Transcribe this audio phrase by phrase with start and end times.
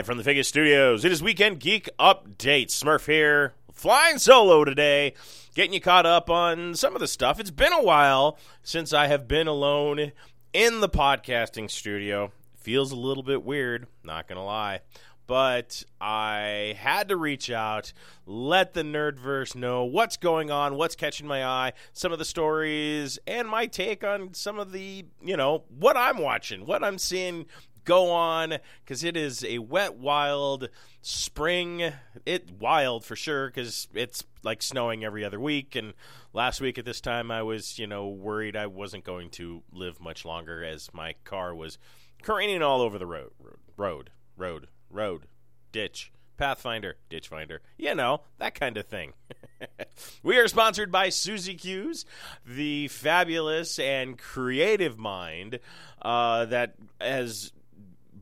[0.00, 2.68] Live from the Vegas studios, it is Weekend Geek Update.
[2.68, 5.12] Smurf here, flying solo today,
[5.54, 7.38] getting you caught up on some of the stuff.
[7.38, 10.12] It's been a while since I have been alone
[10.54, 12.32] in the podcasting studio.
[12.56, 14.80] Feels a little bit weird, not gonna lie.
[15.26, 17.92] But I had to reach out,
[18.24, 23.18] let the nerdverse know what's going on, what's catching my eye, some of the stories,
[23.26, 27.46] and my take on some of the, you know, what I'm watching, what I'm seeing
[27.84, 30.68] go on because it is a wet, wild
[31.02, 31.92] spring.
[32.26, 35.76] It wild for sure because it's like snowing every other week.
[35.76, 35.94] And
[36.32, 40.00] last week at this time, I was you know worried I wasn't going to live
[40.00, 41.78] much longer as my car was
[42.22, 43.30] careening all over the road,
[43.76, 45.26] road, road, road,
[45.72, 46.12] ditch.
[46.40, 49.12] Pathfinder, Ditch Finder, you know, that kind of thing.
[50.22, 52.06] we are sponsored by Susie Q's,
[52.46, 55.60] the fabulous and creative mind
[56.00, 57.52] uh, that has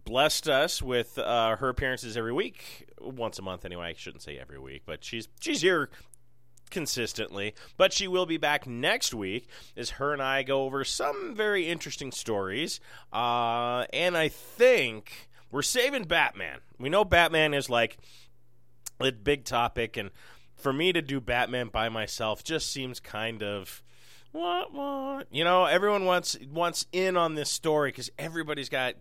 [0.08, 3.90] blessed us with uh, her appearances every week, once a month anyway.
[3.90, 5.90] I shouldn't say every week, but she's she's here
[6.70, 7.54] consistently.
[7.76, 11.68] But she will be back next week as her and I go over some very
[11.68, 12.80] interesting stories.
[13.12, 16.60] Uh, and I think we're saving Batman.
[16.78, 17.98] We know Batman is like
[19.00, 20.10] a big topic, and
[20.56, 23.82] for me to do Batman by myself just seems kind of
[24.32, 28.94] what what you know everyone wants wants in on this story because everybody's got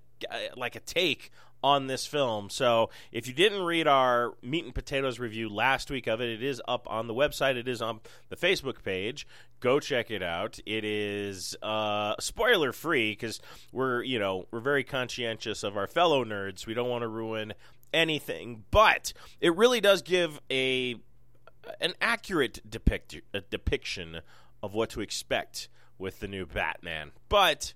[0.56, 1.32] like a take
[1.64, 2.50] on this film.
[2.50, 6.44] So if you didn't read our meat and potatoes review last week of it, it
[6.44, 7.56] is up on the website.
[7.56, 9.28] It is on the Facebook page.
[9.60, 10.60] Go check it out.
[10.66, 13.42] It is uh, spoiler free because
[13.72, 16.67] we're you know we're very conscientious of our fellow nerds.
[16.67, 17.54] We don't want to ruin
[17.94, 20.95] anything, but it really does give a
[21.82, 24.22] an accurate depict a depiction
[24.61, 27.11] of what to expect with the new Batman.
[27.30, 27.73] But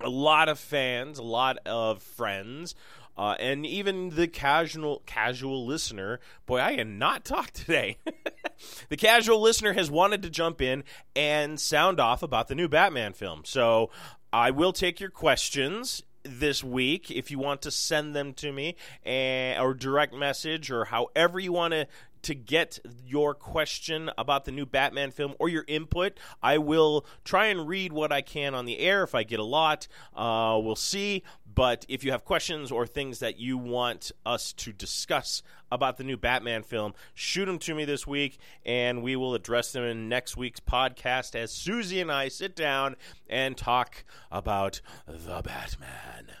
[0.00, 2.74] a lot of fans, a lot of friends,
[3.16, 6.20] uh, and even the casual casual listener.
[6.46, 7.98] Boy, I am not talk today.
[8.88, 10.84] the casual listener has wanted to jump in
[11.16, 13.42] and sound off about the new Batman film.
[13.44, 13.90] So
[14.32, 18.76] I will take your questions this week if you want to send them to me
[19.04, 21.86] and, or direct message or however you want to
[22.22, 26.18] to get your question about the new Batman film or your input.
[26.42, 29.02] I will try and read what I can on the air.
[29.02, 31.22] If I get a lot, uh, we'll see.
[31.52, 35.42] But if you have questions or things that you want us to discuss
[35.72, 39.72] about the new Batman film, shoot them to me this week, and we will address
[39.72, 42.96] them in next week's podcast as Susie and I sit down
[43.28, 46.32] and talk about the Batman.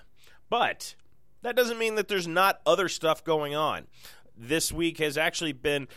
[0.48, 0.94] But
[1.42, 3.86] that doesn't mean that there's not other stuff going on
[4.38, 5.88] this week has actually been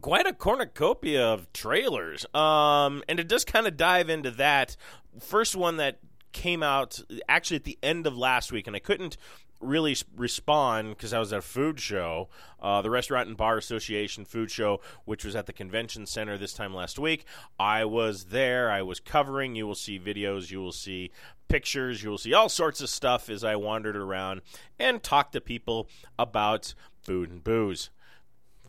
[0.00, 2.26] quite a cornucopia of trailers.
[2.34, 4.76] Um, and to just kind of dive into that,
[5.20, 5.98] first one that
[6.32, 9.16] came out actually at the end of last week, and I couldn't
[9.60, 12.28] really respond because I was at a food show,
[12.60, 16.52] uh, the Restaurant and Bar Association food show, which was at the convention center this
[16.52, 17.24] time last week.
[17.58, 18.70] I was there.
[18.70, 19.56] I was covering.
[19.56, 20.50] You will see videos.
[20.50, 21.10] You will see
[21.48, 22.02] pictures.
[22.02, 24.42] You will see all sorts of stuff as I wandered around
[24.78, 25.88] and talked to people
[26.18, 26.74] about
[27.08, 27.88] food and booze.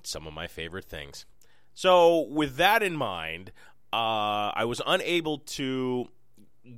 [0.02, 1.26] Some of my favorite things.
[1.74, 3.52] So, with that in mind,
[3.92, 6.08] uh, I was unable to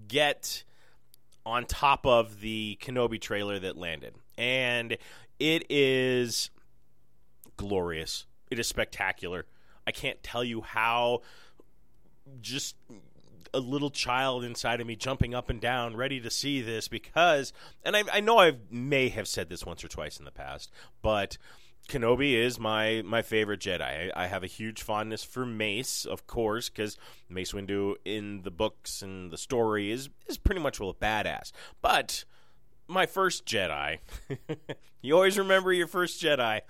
[0.07, 0.63] get
[1.45, 4.15] on top of the Kenobi trailer that landed.
[4.37, 4.97] And
[5.39, 6.49] it is
[7.57, 8.25] glorious.
[8.49, 9.45] It is spectacular.
[9.85, 11.21] I can't tell you how
[12.41, 12.75] just
[13.53, 17.51] a little child inside of me jumping up and down, ready to see this because,
[17.83, 20.71] and I, I know I may have said this once or twice in the past,
[21.01, 21.37] but
[21.87, 23.81] Kenobi is my my favorite Jedi.
[24.15, 26.97] I, I have a huge fondness for Mace, of course, because
[27.29, 31.51] Mace Windu in the books and the story is is pretty much a badass.
[31.81, 32.23] But
[32.87, 33.99] my first Jedi,
[35.01, 36.61] you always remember your first Jedi,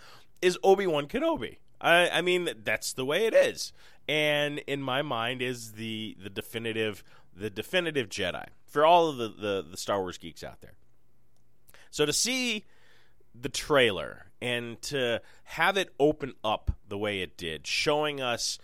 [0.41, 1.57] is Obi Wan Kenobi.
[1.79, 3.73] I, I mean that's the way it is
[4.07, 7.03] and in my mind is the the definitive
[7.33, 10.73] the definitive Jedi for all of the, the, the Star Wars geeks out there.
[11.89, 12.65] So to see
[13.33, 18.57] the trailer and to have it open up the way it did, showing us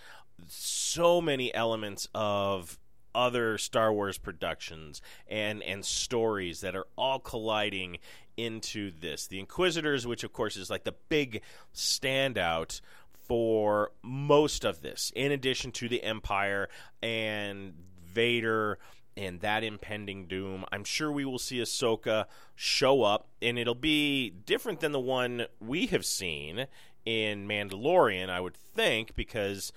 [0.47, 2.79] so many elements of
[3.13, 7.97] other Star Wars productions and and stories that are all colliding
[8.38, 9.27] into this.
[9.27, 11.41] The Inquisitors, which of course is like the big
[11.74, 12.81] standout
[13.27, 16.69] for most of this, in addition to the Empire
[17.01, 17.74] and
[18.13, 18.77] Vader
[19.18, 20.64] and that impending doom.
[20.72, 22.25] I'm sure we will see Ahsoka
[22.56, 26.68] show up, and it'll be different than the one we have seen
[27.04, 29.74] in Mandalorian, I would think, because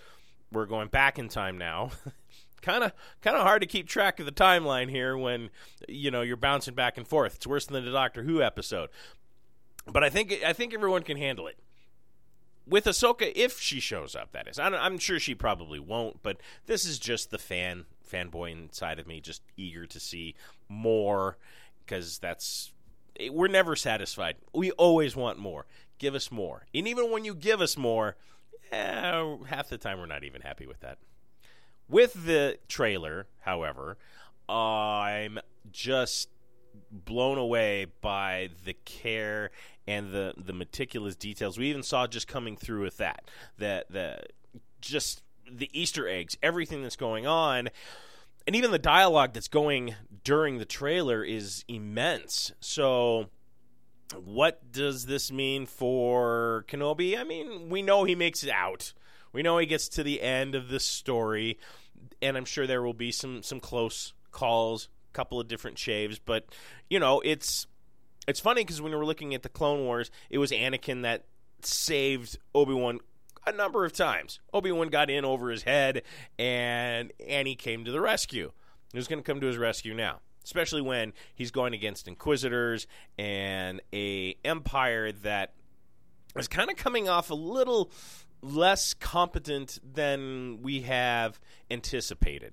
[0.52, 1.90] we're going back in time now.
[2.62, 2.92] kind of
[3.22, 5.48] kind of hard to keep track of the timeline here when
[5.88, 7.36] you know you're bouncing back and forth.
[7.36, 8.90] It's worse than the Doctor Who episode.
[9.86, 11.58] But I think I think everyone can handle it.
[12.66, 14.58] With Ahsoka, if she shows up, that is.
[14.58, 16.36] I'm sure she probably won't, but
[16.66, 20.34] this is just the fan fanboy inside of me, just eager to see
[20.68, 21.36] more
[21.84, 22.72] because that's
[23.30, 24.36] we're never satisfied.
[24.54, 25.66] We always want more.
[25.98, 28.16] Give us more, and even when you give us more,
[28.72, 30.98] eh, half the time we're not even happy with that.
[31.88, 33.98] With the trailer, however,
[34.48, 35.38] I'm
[35.70, 36.30] just
[36.90, 39.50] blown away by the care
[39.86, 41.58] and the the meticulous details.
[41.58, 43.24] We even saw just coming through with that
[43.58, 44.22] that the
[44.80, 47.70] just the Easter eggs, everything that's going on,
[48.46, 49.94] and even the dialogue that's going
[50.24, 52.52] during the trailer is immense.
[52.60, 53.26] So,
[54.24, 57.18] what does this mean for Kenobi?
[57.18, 58.92] I mean, we know he makes it out.
[59.32, 61.58] We know he gets to the end of this story,
[62.20, 66.18] and I'm sure there will be some some close calls, a couple of different shaves,
[66.18, 66.46] but
[66.88, 67.66] you know, it's
[68.26, 71.24] it's funny because when we were looking at the Clone Wars, it was Anakin that
[71.62, 73.00] saved Obi Wan
[73.54, 74.40] a number of times.
[74.52, 76.02] Obi Wan got in over his head,
[76.38, 78.52] and Annie came to the rescue.
[78.92, 80.20] Who's going to come to his rescue now?
[80.42, 82.86] Especially when he's going against Inquisitors
[83.18, 85.52] and a Empire that
[86.36, 87.90] is kind of coming off a little
[88.42, 91.38] less competent than we have
[91.70, 92.52] anticipated.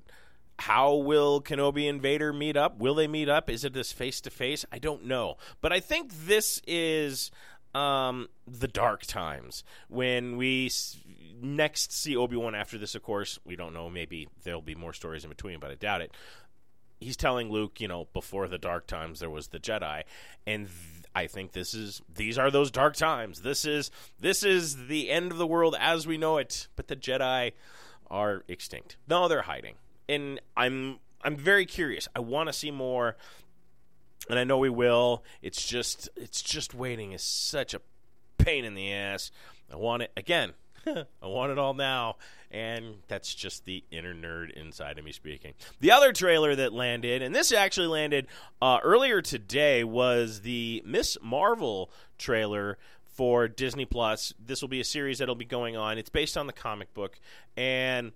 [0.60, 2.80] How will Kenobi and Vader meet up?
[2.80, 3.50] Will they meet up?
[3.50, 4.66] Is it this face to face?
[4.72, 5.38] I don't know.
[5.62, 7.32] But I think this is
[7.78, 10.98] um, the dark times when we s-
[11.42, 12.96] next see Obi Wan after this.
[12.96, 13.90] Of course, we don't know.
[13.90, 16.12] Maybe there'll be more stories in between, but I doubt it.
[17.00, 20.02] He's telling Luke, you know, before the dark times there was the Jedi,
[20.48, 23.42] and th- I think this is these are those dark times.
[23.42, 26.68] This is this is the end of the world as we know it.
[26.76, 27.52] But the Jedi
[28.10, 28.98] are extinct.
[29.08, 29.76] No, they're hiding,
[30.10, 32.08] and I'm I'm very curious.
[32.16, 33.16] I want to see more
[34.30, 35.24] and I know we will.
[35.42, 37.82] It's just it's just waiting is such a
[38.38, 39.32] pain in the ass.
[39.72, 40.54] I want it again.
[40.88, 42.16] I want it all now,
[42.50, 45.54] and that's just the inner nerd inside of me speaking.
[45.82, 48.28] The other trailer that landed, and this actually landed
[48.62, 54.34] uh, earlier today, was the Miss Marvel trailer for Disney Plus.
[54.44, 55.98] This will be a series that'll be going on.
[55.98, 57.20] It's based on the comic book,
[57.58, 58.14] and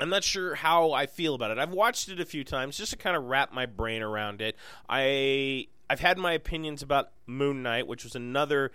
[0.00, 1.58] I'm not sure how I feel about it.
[1.58, 4.56] I've watched it a few times just to kind of wrap my brain around it.
[4.88, 8.72] I I've had my opinions about Moon Knight, which was another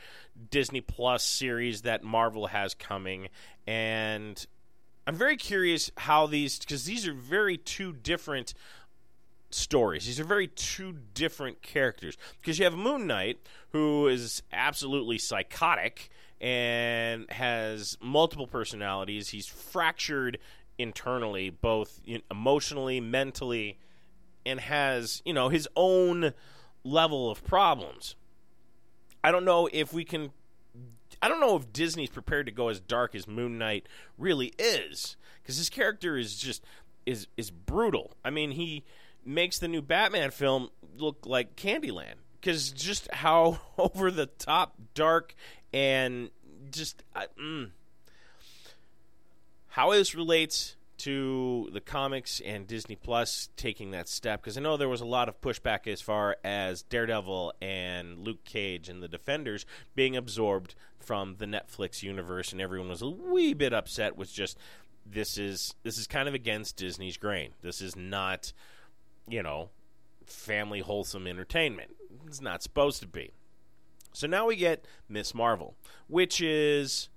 [0.50, 3.28] Disney Plus series that Marvel has coming,
[3.68, 4.46] and
[5.06, 8.54] I'm very curious how these because these are very two different
[9.50, 10.06] stories.
[10.06, 13.40] These are very two different characters because you have Moon Knight
[13.72, 16.10] who is absolutely psychotic
[16.40, 19.30] and has multiple personalities.
[19.30, 20.40] He's fractured
[20.82, 23.78] internally, both emotionally, mentally,
[24.46, 26.34] and has, you know, his own
[26.84, 28.16] level of problems.
[29.24, 30.32] I don't know if we can
[31.22, 35.16] I don't know if Disney's prepared to go as dark as Moon Knight really is
[35.46, 36.64] cuz his character is just
[37.06, 38.14] is is brutal.
[38.24, 38.84] I mean, he
[39.24, 45.36] makes the new Batman film look like Candyland cuz just how over the top dark
[45.72, 46.32] and
[46.72, 47.72] just uh, mm,
[49.72, 54.78] how this relates to the comics and Disney Plus taking that step because I know
[54.78, 59.08] there was a lot of pushback as far as Daredevil and Luke Cage and the
[59.08, 64.32] Defenders being absorbed from the Netflix universe, and everyone was a wee bit upset with
[64.32, 64.58] just
[65.06, 67.54] this is this is kind of against Disney's grain.
[67.62, 68.52] This is not,
[69.28, 69.70] you know,
[70.26, 71.96] family wholesome entertainment.
[72.28, 73.32] It's not supposed to be.
[74.14, 75.76] So now we get Miss Marvel,
[76.08, 77.10] which is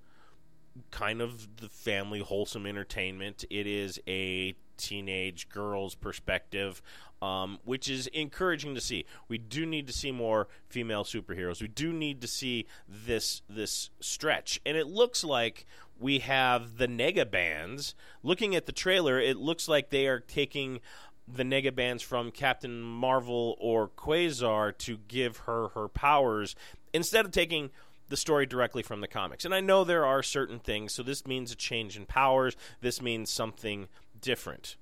[0.91, 3.45] kind of the family wholesome entertainment.
[3.51, 6.83] It is a teenage girl's perspective,
[7.23, 9.05] um, which is encouraging to see.
[9.29, 11.63] We do need to see more female superheroes.
[11.63, 15.67] We do need to see this this stretch, and it looks like
[15.99, 17.95] we have the nega bands.
[18.23, 20.81] Looking at the trailer, it looks like they are taking
[21.27, 26.55] the nega bands from Captain Marvel or Quasar to give her her powers
[26.93, 27.71] instead of taking
[28.09, 29.45] the story directly from the comics.
[29.45, 32.57] And I know there are certain things, so this means a change in powers.
[32.81, 33.89] This means something
[34.21, 34.77] different.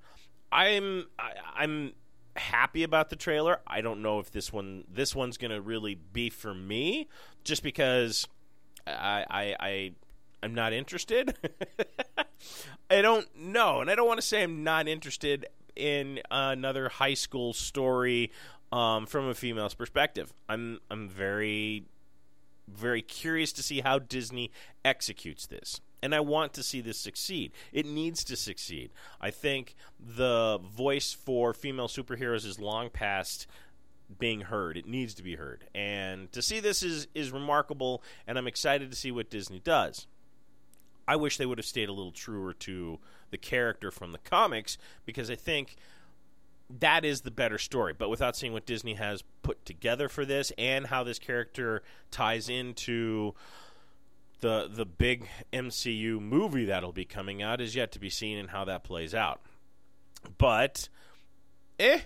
[0.50, 1.92] I'm I, I'm
[2.36, 3.60] happy about the trailer.
[3.66, 7.08] I don't know if this one this one's going to really be for me,
[7.44, 8.26] just because
[8.86, 9.92] I I, I
[10.42, 11.34] I'm not interested.
[12.90, 17.14] I don't know, and I don't want to say I'm not interested in another high
[17.14, 18.30] school story
[18.72, 20.32] um, from a female's perspective.
[20.48, 21.84] I'm I'm very
[22.74, 24.50] very curious to see how Disney
[24.84, 25.80] executes this.
[26.02, 27.52] And I want to see this succeed.
[27.72, 28.90] It needs to succeed.
[29.20, 33.46] I think the voice for female superheroes is long past
[34.18, 34.76] being heard.
[34.76, 35.64] It needs to be heard.
[35.74, 40.06] And to see this is, is remarkable, and I'm excited to see what Disney does.
[41.06, 42.98] I wish they would have stayed a little truer to
[43.30, 45.76] the character from the comics because I think
[46.80, 47.92] that is the better story.
[47.96, 52.48] But without seeing what Disney has put together for this and how this character ties
[52.48, 53.34] into
[54.40, 58.50] the the big MCU movie that'll be coming out is yet to be seen and
[58.50, 59.40] how that plays out.
[60.38, 60.88] But
[61.78, 62.00] eh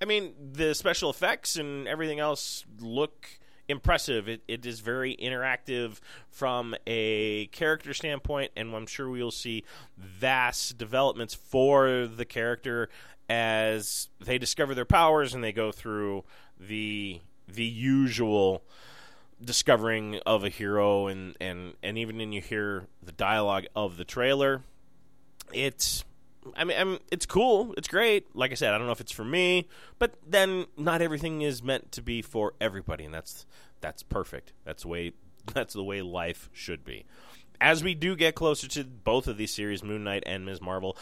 [0.00, 3.38] I mean the special effects and everything else look
[3.68, 4.28] impressive.
[4.28, 9.64] It, it is very interactive from a character standpoint, and I'm sure we'll see
[9.96, 12.88] vast developments for the character
[13.28, 16.24] as they discover their powers and they go through
[16.58, 18.62] the the usual
[19.44, 24.04] discovering of a hero and and and even when you hear the dialogue of the
[24.04, 24.62] trailer
[25.52, 26.04] it's
[26.54, 27.74] I mean, I'm, it's cool.
[27.76, 28.34] It's great.
[28.36, 29.68] Like I said, I don't know if it's for me,
[29.98, 33.46] but then not everything is meant to be for everybody, and that's
[33.80, 34.52] that's perfect.
[34.64, 35.12] That's the way
[35.54, 37.04] that's the way life should be.
[37.60, 40.60] As we do get closer to both of these series, Moon Knight and Ms.
[40.60, 40.96] Marvel,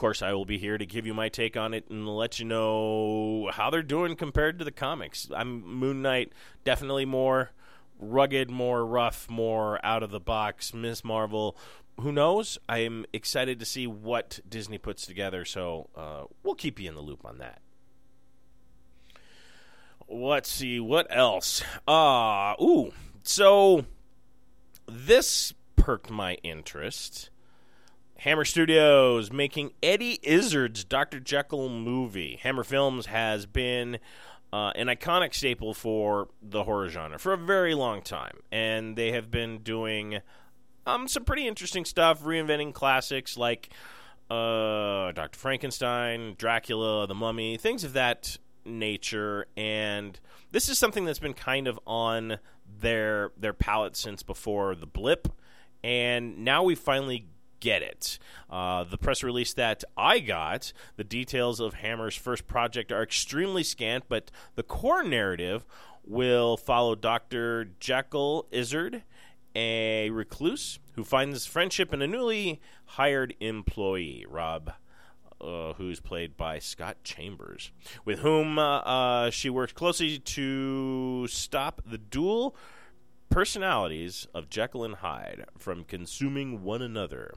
[0.00, 2.46] course, I will be here to give you my take on it and let you
[2.46, 5.28] know how they're doing compared to the comics.
[5.32, 6.32] I'm Moon Knight
[6.64, 7.52] definitely more
[7.98, 10.72] rugged, more rough, more out of the box.
[10.72, 11.54] Miss Marvel,
[12.00, 12.58] who knows?
[12.66, 17.02] I'm excited to see what Disney puts together, so uh, we'll keep you in the
[17.02, 17.60] loop on that.
[20.08, 21.62] Let's see what else.
[21.86, 22.92] Uh ooh.
[23.22, 23.84] So
[24.86, 27.30] this perked my interest.
[28.20, 31.20] Hammer Studios making Eddie Izzard's Dr.
[31.20, 32.38] Jekyll movie.
[32.42, 33.98] Hammer Films has been
[34.52, 39.12] uh, an iconic staple for the horror genre for a very long time, and they
[39.12, 40.20] have been doing
[40.86, 43.70] um, some pretty interesting stuff, reinventing classics like
[44.28, 45.38] uh, Dr.
[45.38, 48.36] Frankenstein, Dracula, The Mummy, things of that
[48.66, 52.36] nature, and this is something that's been kind of on
[52.80, 55.26] their their palette since before the blip,
[55.82, 57.26] and now we finally
[57.60, 58.18] get it.
[58.48, 63.62] Uh, the press release that I got, the details of Hammer's first project are extremely
[63.62, 65.64] scant, but the core narrative
[66.04, 67.70] will follow Dr.
[67.78, 69.02] Jekyll Izzard,
[69.54, 74.72] a recluse who finds friendship in a newly hired employee, Rob
[75.40, 77.72] uh, who's played by Scott Chambers,
[78.04, 82.54] with whom uh, uh, she works closely to stop the dual
[83.30, 87.34] personalities of Jekyll and Hyde from consuming one another.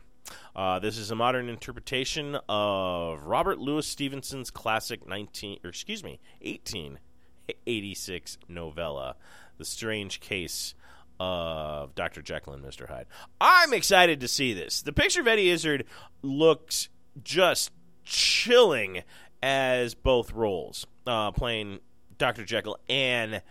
[0.56, 6.20] Uh, this is a modern interpretation of Robert Louis Stevenson's classic 19, or excuse me,
[6.42, 9.16] 1886 novella,
[9.58, 10.76] The Strange Case
[11.20, 12.22] of Dr.
[12.22, 12.88] Jekyll and Mr.
[12.88, 13.06] Hyde.
[13.40, 14.82] I'm excited to see this.
[14.82, 15.86] The picture of Eddie Izzard
[16.22, 16.90] looks
[17.24, 17.72] just
[18.04, 19.04] chilling
[19.42, 21.80] as both roles, uh, playing
[22.18, 22.46] Dr.
[22.46, 23.42] Jekyll and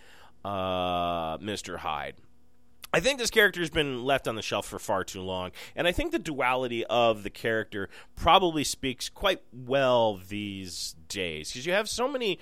[0.44, 1.78] uh, Mr.
[1.78, 2.14] Hyde.
[2.92, 5.88] I think this character has been left on the shelf for far too long, and
[5.88, 11.72] I think the duality of the character probably speaks quite well these days because you
[11.72, 12.38] have so many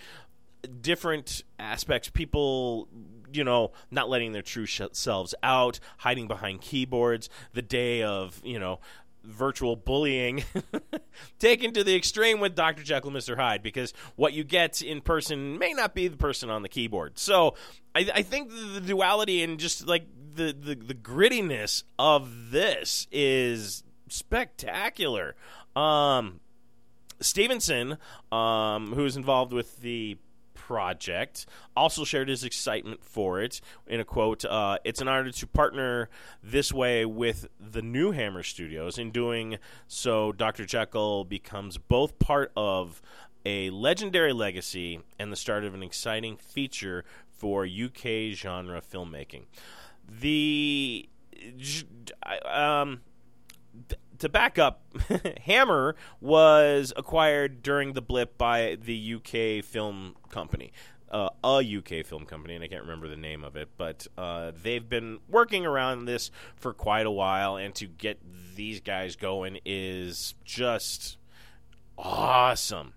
[0.81, 2.87] different aspects people
[3.33, 8.59] you know not letting their true selves out hiding behind keyboards the day of you
[8.59, 8.79] know
[9.25, 10.45] virtual bullying
[11.39, 12.83] taken to the extreme with Dr.
[12.83, 13.37] Jekyll Mr.
[13.37, 17.19] Hyde because what you get in person may not be the person on the keyboard.
[17.19, 17.55] So
[17.95, 23.83] I, I think the duality and just like the, the, the grittiness of this is
[24.09, 25.35] spectacular.
[25.77, 26.41] Um,
[27.21, 27.99] Stevenson,
[28.33, 30.17] um, who is involved with the
[30.71, 31.47] project.
[31.77, 36.09] Also shared his excitement for it in a quote uh, It's an honor to partner
[36.45, 38.97] this way with the new Hammer Studios.
[38.97, 39.59] In doing
[39.89, 40.65] so, Dr.
[40.65, 43.03] Jekyll becomes both part of
[43.45, 47.05] a legendary legacy and the start of an exciting feature
[47.37, 49.47] for UK genre filmmaking.
[50.11, 51.09] The.
[52.45, 53.01] Um,
[54.19, 54.83] to back up,
[55.45, 60.73] Hammer was acquired during the blip by the UK film company.
[61.11, 64.53] Uh, a UK film company, and I can't remember the name of it, but uh,
[64.63, 68.21] they've been working around this for quite a while, and to get
[68.55, 71.17] these guys going is just
[71.99, 72.95] awesome.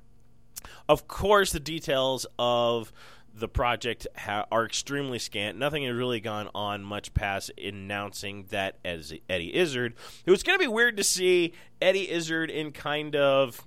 [0.88, 2.94] Of course, the details of
[3.34, 5.58] the project ha- are extremely scant.
[5.58, 9.96] Nothing has really gone on much past announcing that as Eddie Izzard.
[10.26, 13.66] It was going to be weird to see Eddie Izzard in kind of.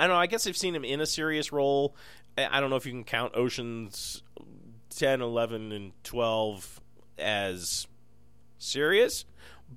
[0.00, 0.20] I don't know.
[0.20, 1.94] I guess I've seen him in a serious role.
[2.36, 4.22] I don't know if you can count Oceans
[4.96, 6.80] 10, 11, and 12
[7.18, 7.88] as
[8.58, 9.24] serious,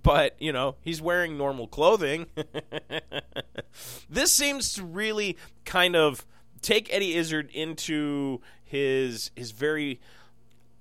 [0.04, 2.28] but, you know, he's wearing normal clothing.
[4.10, 6.26] this seems to really kind of
[6.62, 10.00] take Eddie Izzard into his his very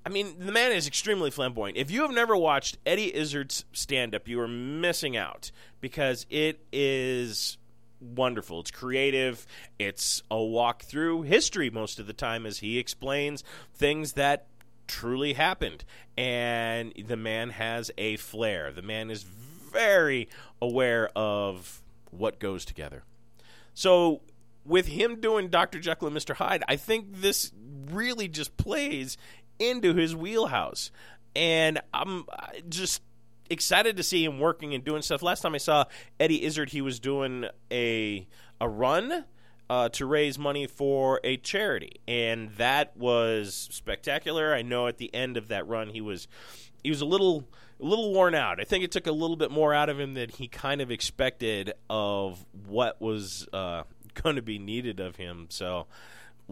[0.04, 1.76] I mean, the man is extremely flamboyant.
[1.76, 6.61] If you have never watched Eddie Izzard's stand up, you are missing out because it
[6.73, 7.59] is
[8.00, 8.61] wonderful.
[8.61, 9.47] It's creative.
[9.78, 13.44] It's a walk through history most of the time as he explains
[13.75, 14.47] things that
[14.87, 15.85] truly happened.
[16.16, 18.73] And the man has a flair.
[18.73, 20.28] The man is very
[20.62, 23.04] aware of what goes together.
[23.75, 24.23] So
[24.64, 25.78] with him doing Dr.
[25.78, 26.35] Jekyll and Mr.
[26.37, 27.52] Hyde, I think this
[27.91, 29.17] really just plays
[29.59, 30.91] into his wheelhouse.
[31.37, 32.25] And I'm
[32.69, 33.03] just
[33.49, 35.23] excited to see him working and doing stuff.
[35.23, 35.85] Last time I saw
[36.19, 38.27] Eddie Izzard, he was doing a
[38.61, 39.25] a run
[39.69, 44.55] uh, to raise money for a charity, and that was spectacular.
[44.55, 46.27] I know at the end of that run, he was
[46.83, 47.45] he was a little
[47.81, 48.61] a little worn out.
[48.61, 50.91] I think it took a little bit more out of him than he kind of
[50.91, 53.85] expected of what was uh,
[54.15, 55.47] going to be needed of him.
[55.51, 55.87] So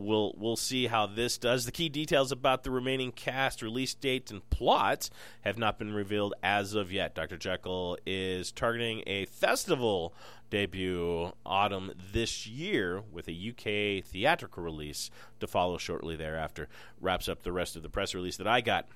[0.05, 1.64] we'll we'll see how this does.
[1.64, 5.11] The key details about the remaining cast, release dates, and plots
[5.43, 7.14] have not been revealed as of yet.
[7.14, 7.37] Dr.
[7.37, 10.14] Jekyll is targeting a festival
[10.50, 16.69] debut autumn this year with a UK theatrical release to follow shortly thereafter.
[17.00, 18.87] Wraps up the rest of the press release that I got.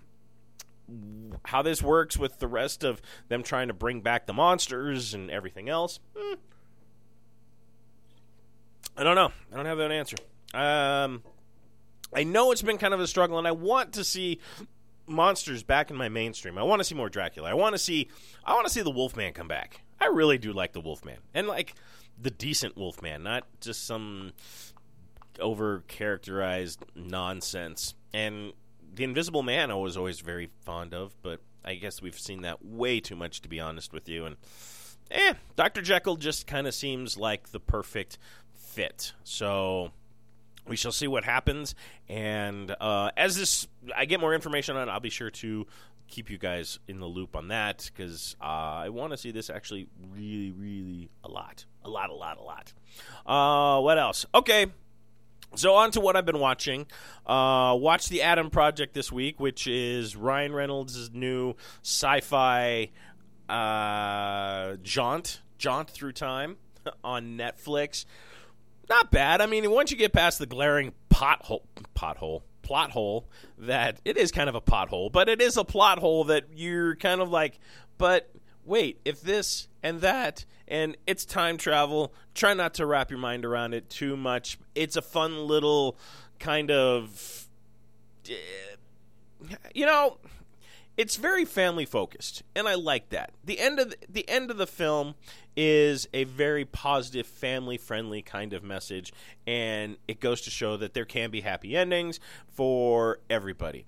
[1.46, 5.30] How this works with the rest of them trying to bring back the monsters and
[5.30, 6.34] everything else, hmm,
[8.96, 9.32] I don't know.
[9.52, 10.16] I don't have that answer.
[10.54, 11.22] Um,
[12.14, 14.38] I know it's been kind of a struggle, and I want to see
[15.06, 16.58] monsters back in my mainstream.
[16.58, 17.50] I want to see more Dracula.
[17.50, 18.08] I want to see.
[18.44, 19.82] I want to see the Wolfman come back.
[20.00, 21.74] I really do like the Wolfman, and like
[22.20, 24.32] the decent Wolfman, not just some
[25.40, 27.94] over characterized nonsense.
[28.12, 28.52] And
[28.94, 32.64] the Invisible Man, I was always very fond of, but I guess we've seen that
[32.64, 34.26] way too much, to be honest with you.
[34.26, 34.36] And
[35.10, 38.18] eh, Doctor Jekyll just kind of seems like the perfect
[38.54, 39.12] fit.
[39.24, 39.92] So
[40.66, 41.74] we shall see what happens.
[42.08, 45.66] And uh, as this, I get more information on it, I'll be sure to
[46.08, 49.48] keep you guys in the loop on that because uh, I want to see this
[49.50, 51.64] actually really, really a lot.
[51.84, 52.72] A lot, a lot, a lot.
[53.26, 54.26] Uh, what else?
[54.34, 54.66] Okay.
[55.54, 56.86] So on to what I've been watching.
[57.26, 62.90] Uh, watch the Adam Project this week, which is Ryan Reynolds' new sci-fi
[63.48, 66.56] uh, jaunt, jaunt through time
[67.04, 68.06] on Netflix.
[68.88, 69.40] Not bad.
[69.40, 71.62] I mean, once you get past the glaring pothole,
[71.96, 75.98] pothole, plot hole that it is kind of a pothole, but it is a plot
[75.98, 77.58] hole that you're kind of like,
[77.98, 78.30] but
[78.64, 83.44] wait, if this and that and it's time travel, try not to wrap your mind
[83.44, 84.58] around it too much.
[84.74, 85.96] It's a fun little
[86.38, 87.48] kind of
[88.28, 88.34] eh,
[89.74, 90.18] you know,
[90.96, 93.32] it's very family focused and I like that.
[93.44, 95.14] The end of the, the end of the film
[95.56, 99.12] is a very positive, family friendly kind of message,
[99.46, 103.86] and it goes to show that there can be happy endings for everybody.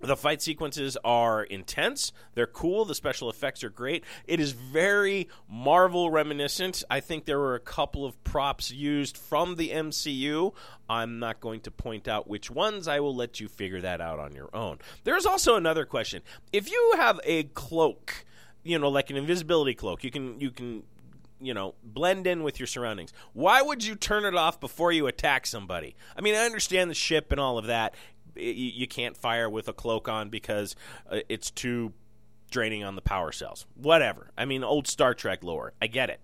[0.00, 2.12] The fight sequences are intense.
[2.34, 2.84] They're cool.
[2.84, 4.04] The special effects are great.
[4.26, 6.82] It is very Marvel reminiscent.
[6.90, 10.54] I think there were a couple of props used from the MCU.
[10.88, 12.88] I'm not going to point out which ones.
[12.88, 14.78] I will let you figure that out on your own.
[15.04, 16.22] There's also another question.
[16.52, 18.24] If you have a cloak
[18.62, 20.04] you know, like an invisibility cloak.
[20.04, 20.82] You can you can
[21.40, 23.12] you know blend in with your surroundings.
[23.32, 25.96] Why would you turn it off before you attack somebody?
[26.16, 27.94] I mean, I understand the ship and all of that.
[28.40, 30.74] You, can't fire with a cloak on because
[31.10, 31.92] uh, it's too
[32.50, 33.66] draining on the power cells.
[33.74, 34.30] Whatever.
[34.36, 35.72] I mean, old Star Trek lore.
[35.80, 36.20] I get it.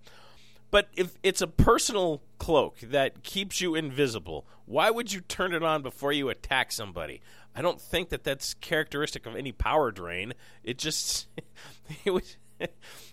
[0.71, 5.63] But if it's a personal cloak that keeps you invisible, why would you turn it
[5.63, 7.21] on before you attack somebody?
[7.55, 10.35] I don't think that that's characteristic of any power drain.
[10.63, 11.29] It just
[12.05, 12.37] it was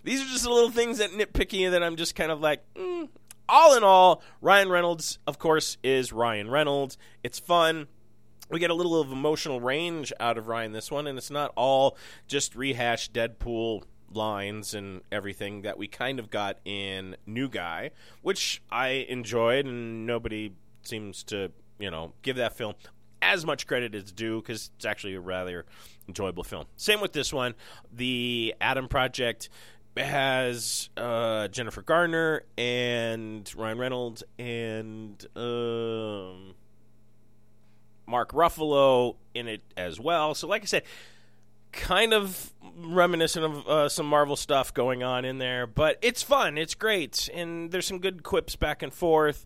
[0.04, 3.08] these are just the little things that nitpicky that I'm just kind of like mm.
[3.48, 6.98] all in all Ryan Reynolds of course is Ryan Reynolds.
[7.22, 7.86] It's fun.
[8.54, 11.50] We get a little of emotional range out of Ryan this one and it's not
[11.56, 11.96] all
[12.28, 17.90] just rehashed Deadpool lines and everything that we kind of got in New Guy,
[18.22, 20.52] which I enjoyed and nobody
[20.84, 22.74] seems to, you know, give that film
[23.20, 25.66] as much credit as due because it's actually a rather
[26.06, 26.66] enjoyable film.
[26.76, 27.56] Same with this one.
[27.92, 29.48] The Adam Project
[29.96, 36.54] has uh, Jennifer Garner and Ryan Reynolds and um,
[38.06, 40.34] Mark Ruffalo in it as well.
[40.34, 40.82] So, like I said,
[41.72, 46.56] kind of reminiscent of uh, some Marvel stuff going on in there, but it's fun.
[46.56, 49.44] It's great, and there's some good quips back and forth.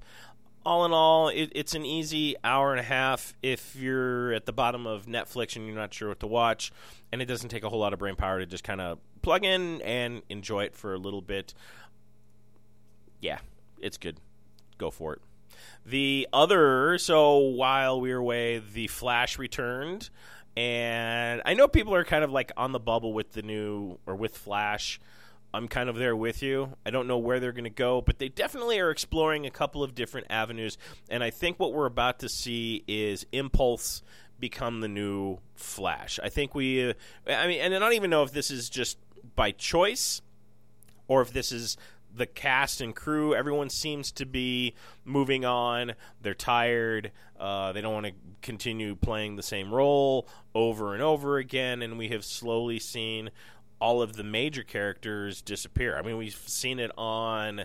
[0.66, 4.52] All in all, it, it's an easy hour and a half if you're at the
[4.52, 6.72] bottom of Netflix and you're not sure what to watch,
[7.10, 9.44] and it doesn't take a whole lot of brain power to just kind of plug
[9.44, 11.54] in and enjoy it for a little bit.
[13.20, 13.38] Yeah,
[13.80, 14.18] it's good.
[14.76, 15.22] Go for it.
[15.88, 20.10] The other, so while we were away, The Flash returned.
[20.54, 24.14] And I know people are kind of like on the bubble with the new, or
[24.14, 25.00] with Flash.
[25.54, 26.74] I'm kind of there with you.
[26.84, 29.82] I don't know where they're going to go, but they definitely are exploring a couple
[29.82, 30.76] of different avenues.
[31.08, 34.02] And I think what we're about to see is Impulse
[34.38, 36.20] become the new Flash.
[36.22, 36.92] I think we, uh,
[37.26, 38.98] I mean, and I don't even know if this is just
[39.36, 40.20] by choice
[41.06, 41.78] or if this is
[42.18, 43.34] the cast and crew.
[43.34, 45.94] Everyone seems to be moving on.
[46.20, 47.12] They're tired.
[47.38, 51.80] Uh, they don't want to continue playing the same role over and over again.
[51.80, 53.30] And we have slowly seen
[53.80, 55.96] all of the major characters disappear.
[55.96, 57.64] I mean, we've seen it on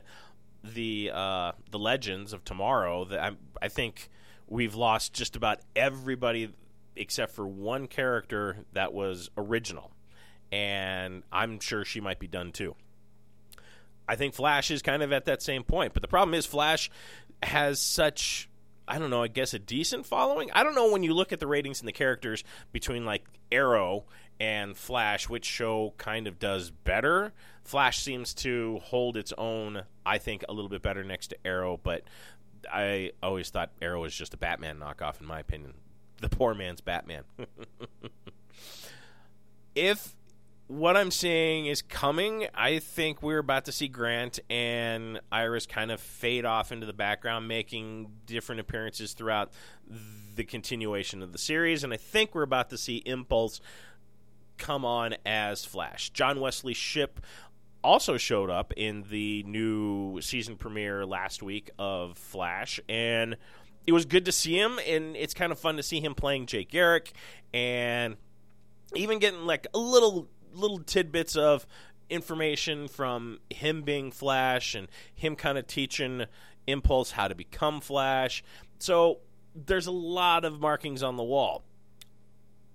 [0.64, 3.06] the uh, the Legends of Tomorrow.
[3.06, 4.10] That I, I think
[4.48, 6.54] we've lost just about everybody
[6.96, 9.92] except for one character that was original,
[10.52, 12.76] and I'm sure she might be done too.
[14.08, 15.94] I think Flash is kind of at that same point.
[15.94, 16.90] But the problem is, Flash
[17.42, 18.50] has such,
[18.88, 20.52] I don't know, I guess a decent following.
[20.54, 24.06] I don't know when you look at the ratings and the characters between like Arrow
[24.40, 27.34] and Flash, which show kind of does better.
[27.64, 31.80] Flash seems to hold its own, I think, a little bit better next to Arrow,
[31.82, 32.04] but
[32.72, 35.74] I always thought Arrow was just a Batman knockoff, in my opinion.
[36.22, 37.24] The poor man's Batman.
[39.76, 40.16] if
[40.74, 42.48] what I'm seeing is coming.
[42.56, 46.94] I think we're about to see Grant and Iris kind of fade off into the
[46.94, 49.52] background, making different appearances throughout
[50.36, 51.84] the continuation of the series.
[51.84, 53.62] And I think we're about to see Impulse
[54.58, 56.10] come on as Flash.
[56.10, 57.20] John Wesley Shipp
[57.84, 62.80] also showed up in the new season premiere last week of Flash.
[62.90, 63.38] And
[63.86, 64.80] it was good to see him.
[64.88, 67.12] And it's kind of fun to see him playing Jay Garrick.
[67.54, 68.18] And
[68.96, 71.66] even getting like a little little tidbits of
[72.10, 76.26] information from him being Flash and him kind of teaching
[76.68, 78.44] Impulse how to become Flash.
[78.80, 79.20] So
[79.56, 81.64] there's a lot of markings on the wall.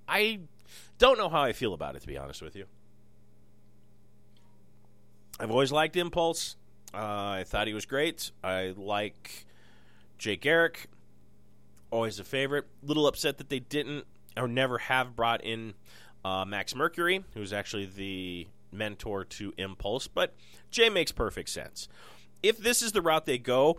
[0.07, 0.41] I
[0.99, 2.65] don't know how I feel about it, to be honest with you.
[5.41, 6.57] I've always liked Impulse.
[6.93, 8.31] Uh, I thought he was great.
[8.43, 9.47] I like
[10.19, 10.89] Jay Garrick.
[11.91, 12.67] Always a favorite.
[12.83, 14.05] Little upset that they didn't
[14.37, 15.75] or never have brought in
[16.29, 20.35] uh, Max Mercury, who's actually the mentor to Impulse, but
[20.71, 21.89] Jay makes perfect sense.
[22.43, 23.79] If this is the route they go,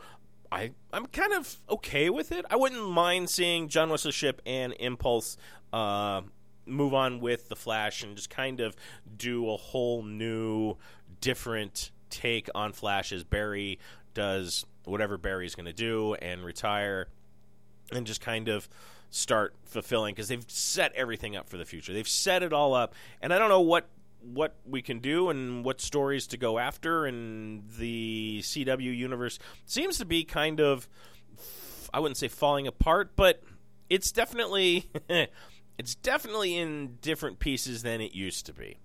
[0.52, 2.46] I, I'm kind of okay with it.
[2.50, 5.38] I wouldn't mind seeing John Wesley Shipp and Impulse
[5.72, 6.22] uh,
[6.66, 8.76] move on with the Flash and just kind of
[9.16, 10.76] do a whole new,
[11.22, 13.78] different take on Flash as Barry
[14.16, 17.10] does whatever Barry's going to do and retire,
[17.92, 18.68] and just kind of
[19.10, 21.94] start fulfilling because they've set everything up for the future.
[21.94, 23.90] They've set it all up, and I don't know what
[24.22, 27.06] what we can do and what stories to go after.
[27.06, 30.90] And the CW universe seems to be kind of,
[31.94, 33.42] I wouldn't say falling apart, but
[33.90, 34.90] it's definitely
[35.78, 38.78] it's definitely in different pieces than it used to be.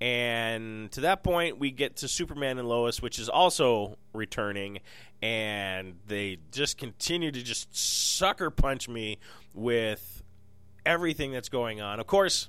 [0.00, 4.78] And to that point, we get to Superman and Lois, which is also returning,
[5.22, 9.18] and they just continue to just sucker punch me
[9.54, 10.22] with
[10.86, 12.00] everything that's going on.
[12.00, 12.48] Of course,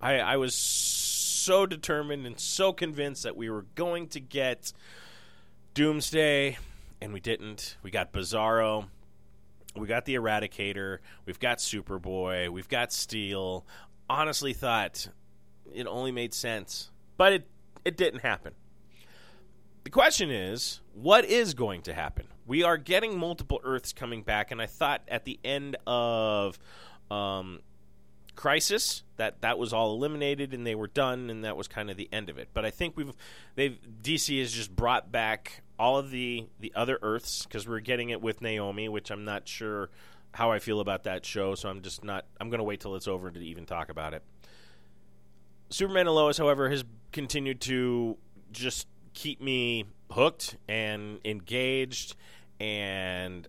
[0.00, 4.72] I, I was so determined and so convinced that we were going to get
[5.74, 6.58] Doomsday,
[7.00, 7.76] and we didn't.
[7.82, 8.86] We got Bizarro.
[9.76, 10.98] We got the Eradicator.
[11.24, 12.50] We've got Superboy.
[12.50, 13.66] We've got Steel.
[14.08, 15.08] Honestly, thought
[15.72, 17.48] it only made sense, but it
[17.84, 18.52] it didn't happen.
[19.84, 22.26] The question is, what is going to happen?
[22.46, 26.58] We are getting multiple Earths coming back, and I thought at the end of
[27.10, 27.60] um,
[28.34, 31.96] Crisis that that was all eliminated and they were done, and that was kind of
[31.96, 32.48] the end of it.
[32.54, 33.12] But I think we've
[33.54, 38.10] they've DC has just brought back all of the the other Earths because we're getting
[38.10, 39.90] it with Naomi, which I'm not sure
[40.32, 42.24] how I feel about that show, so I'm just not.
[42.40, 44.22] I'm going to wait till it's over to even talk about it.
[45.70, 48.16] Superman and Lois, however, has continued to
[48.52, 52.14] just keep me hooked and engaged.
[52.60, 53.46] And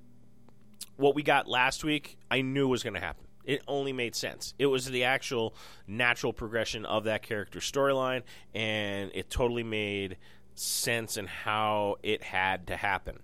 [0.97, 3.26] what we got last week, I knew was going to happen.
[3.45, 4.54] It only made sense.
[4.58, 5.54] It was the actual
[5.86, 8.23] natural progression of that character storyline,
[8.54, 10.17] and it totally made
[10.56, 13.19] sense in how it had to happen.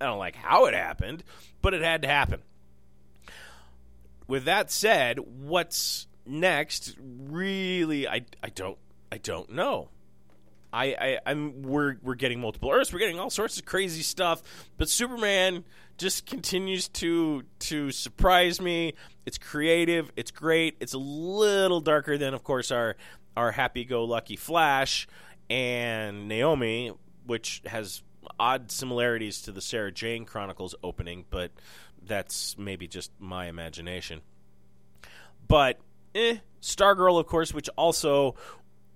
[0.00, 1.22] I don't like how it happened,
[1.60, 2.40] but it had to happen.
[4.26, 6.96] With that said, what's next?
[6.98, 8.78] Really, I, I don't
[9.12, 9.90] I don't know.
[10.72, 14.42] I, I am we're we're getting multiple Earths, we're getting all sorts of crazy stuff,
[14.78, 15.64] but Superman
[15.98, 18.94] just continues to to surprise me.
[19.26, 20.76] It's creative, it's great.
[20.80, 22.96] It's a little darker than of course our
[23.36, 25.06] our happy-go-lucky Flash
[25.48, 26.92] and Naomi,
[27.26, 28.02] which has
[28.38, 31.50] odd similarities to the Sarah Jane Chronicles opening, but
[32.04, 34.20] that's maybe just my imagination.
[35.48, 35.78] But
[36.14, 38.36] eh, Stargirl, of course, which also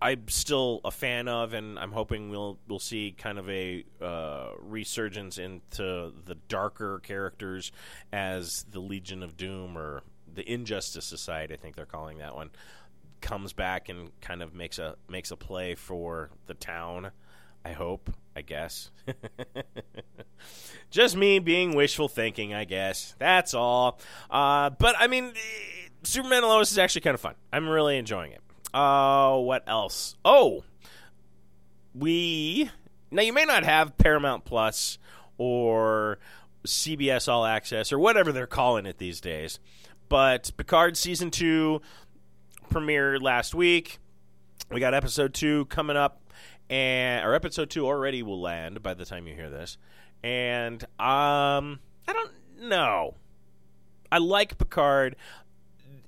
[0.01, 4.51] I'm still a fan of, and I'm hoping we'll we'll see kind of a uh,
[4.61, 7.73] resurgence into the darker characters
[8.13, 12.51] as the Legion of Doom or the Injustice Society, I think they're calling that one,
[13.21, 17.11] comes back and kind of makes a makes a play for the town.
[17.65, 18.93] I hope, I guess.
[20.91, 23.17] Just me being wishful thinking, I guess.
[23.19, 23.99] That's all.
[24.31, 25.33] Uh, but I mean,
[26.05, 27.35] Superman and Lois is actually kind of fun.
[27.53, 28.41] I'm really enjoying it.
[28.77, 30.17] Uh, what else?
[30.23, 30.63] Oh,
[31.95, 32.71] we
[33.11, 34.99] now you may not have Paramount Plus
[35.39, 36.19] or
[36.67, 39.61] CBS All Access or whatever they're calling it these days,
[40.11, 41.81] but Picard season two
[42.71, 43.99] premiered last week.
[44.71, 46.21] We got episode two coming up,
[46.69, 49.79] and or episode two already will land by the time you hear this.
[50.23, 53.15] And um, I don't know.
[54.13, 55.17] I like Picard.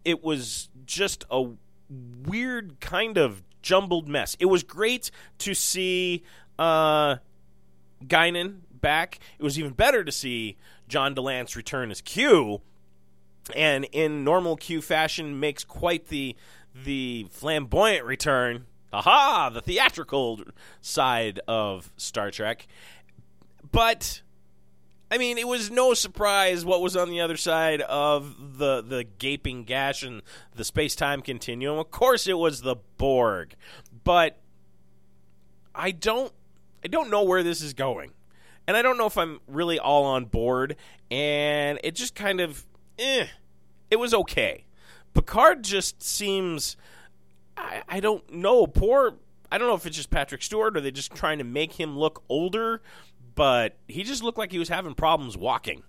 [0.05, 1.53] It was just a
[1.91, 4.37] weird kind of jumbled mess.
[4.39, 6.23] It was great to see
[6.59, 7.17] uh,
[8.05, 9.19] Guinan back.
[9.39, 10.57] It was even better to see
[10.89, 12.61] John de Lancie return as Q,
[13.55, 16.37] and in normal Q fashion, makes quite the
[16.85, 18.67] the flamboyant return.
[18.93, 19.51] Aha!
[19.53, 20.41] The theatrical
[20.81, 22.67] side of Star Trek,
[23.71, 24.23] but
[25.11, 29.05] I mean, it was no surprise what was on the other side of the the
[29.05, 30.23] gaping gash and
[30.55, 31.79] the space time continuum.
[31.79, 33.55] Of course, it was the Borg,
[34.05, 34.39] but
[35.75, 36.33] I don't
[36.85, 38.13] I don't know where this is going,
[38.67, 40.77] and I don't know if I'm really all on board.
[41.11, 42.67] And it just kind of,
[42.99, 43.27] eh,
[43.91, 44.67] it was okay.
[45.15, 46.77] Picard just seems,
[47.57, 49.15] I, I don't know, poor.
[49.51, 51.99] I don't know if it's just Patrick Stewart or they're just trying to make him
[51.99, 52.83] look older
[53.39, 55.85] but he just looked like he was having problems walking.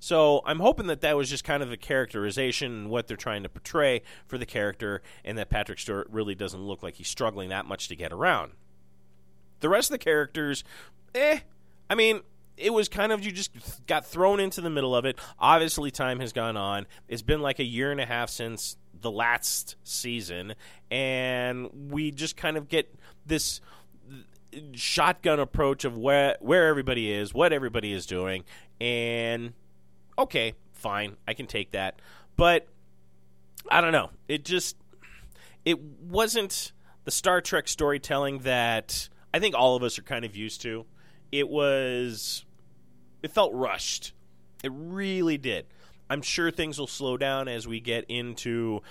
[0.00, 3.42] So I'm hoping that that was just kind of a characterization and what they're trying
[3.42, 7.50] to portray for the character, and that Patrick Stewart really doesn't look like he's struggling
[7.50, 8.52] that much to get around.
[9.60, 10.64] The rest of the characters,
[11.14, 11.40] eh.
[11.90, 12.22] I mean,
[12.56, 13.50] it was kind of you just
[13.86, 15.18] got thrown into the middle of it.
[15.38, 16.86] Obviously, time has gone on.
[17.06, 20.54] It's been like a year and a half since the last season,
[20.90, 22.94] and we just kind of get
[23.26, 23.60] this
[24.72, 28.44] shotgun approach of where where everybody is, what everybody is doing,
[28.80, 29.52] and
[30.18, 32.00] okay, fine, I can take that.
[32.36, 32.66] But
[33.70, 34.10] I don't know.
[34.28, 34.76] It just
[35.64, 36.72] it wasn't
[37.04, 40.86] the Star Trek storytelling that I think all of us are kind of used to.
[41.32, 42.44] It was
[43.22, 44.12] it felt rushed.
[44.62, 45.66] It really did.
[46.10, 48.82] I'm sure things will slow down as we get into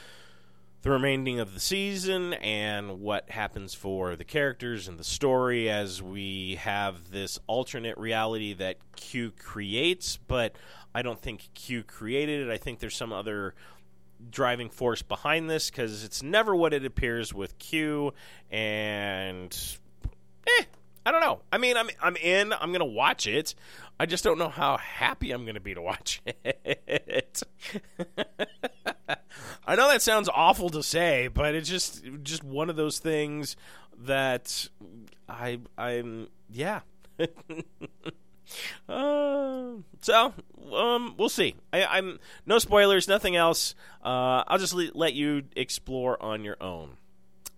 [0.87, 6.01] the remaining of the season and what happens for the characters and the story as
[6.01, 10.55] we have this alternate reality that Q creates, but
[10.95, 12.53] I don't think Q created it.
[12.53, 13.53] I think there's some other
[14.31, 18.13] driving force behind this because it's never what it appears with Q,
[18.49, 19.53] and
[20.47, 20.63] eh,
[21.05, 21.41] I don't know.
[21.51, 22.53] I mean, I'm I'm in.
[22.53, 23.55] I'm gonna watch it.
[23.99, 27.43] I just don't know how happy I'm gonna be to watch it.
[29.65, 33.55] I know that sounds awful to say, but it's just just one of those things
[33.99, 34.69] that
[35.27, 36.81] I I'm yeah.
[38.89, 40.33] uh, so
[40.73, 41.55] um, we'll see.
[41.73, 43.73] I, am no spoilers, nothing else.
[44.03, 46.97] Uh, I'll just le- let you explore on your own.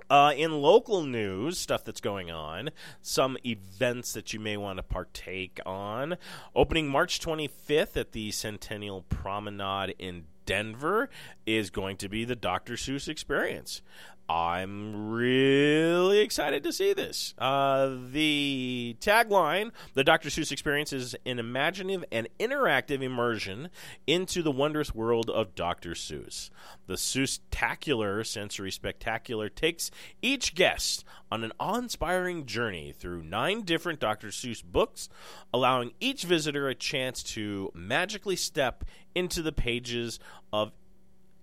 [0.10, 4.84] Uh, in local news, stuff that's going on, some events that you may want to
[4.84, 6.18] partake on.
[6.56, 11.10] Opening March 25th at the Centennial Promenade in Denver
[11.46, 12.74] is going to be the Dr.
[12.74, 13.84] Seuss experience.
[14.30, 17.34] I'm really excited to see this.
[17.40, 20.30] Uh, the tagline, the Dr.
[20.30, 23.70] Seuss experience, is an imaginative and interactive immersion
[24.06, 25.92] into the wondrous world of Dr.
[25.92, 26.52] Seuss.
[26.86, 29.90] The Seuss-tacular sensory spectacular takes
[30.22, 34.28] each guest on an awe-inspiring journey through nine different Dr.
[34.28, 35.10] Seuss books,
[35.52, 38.84] allowing each visitor a chance to magically step
[39.16, 40.20] into the pages
[40.54, 40.72] of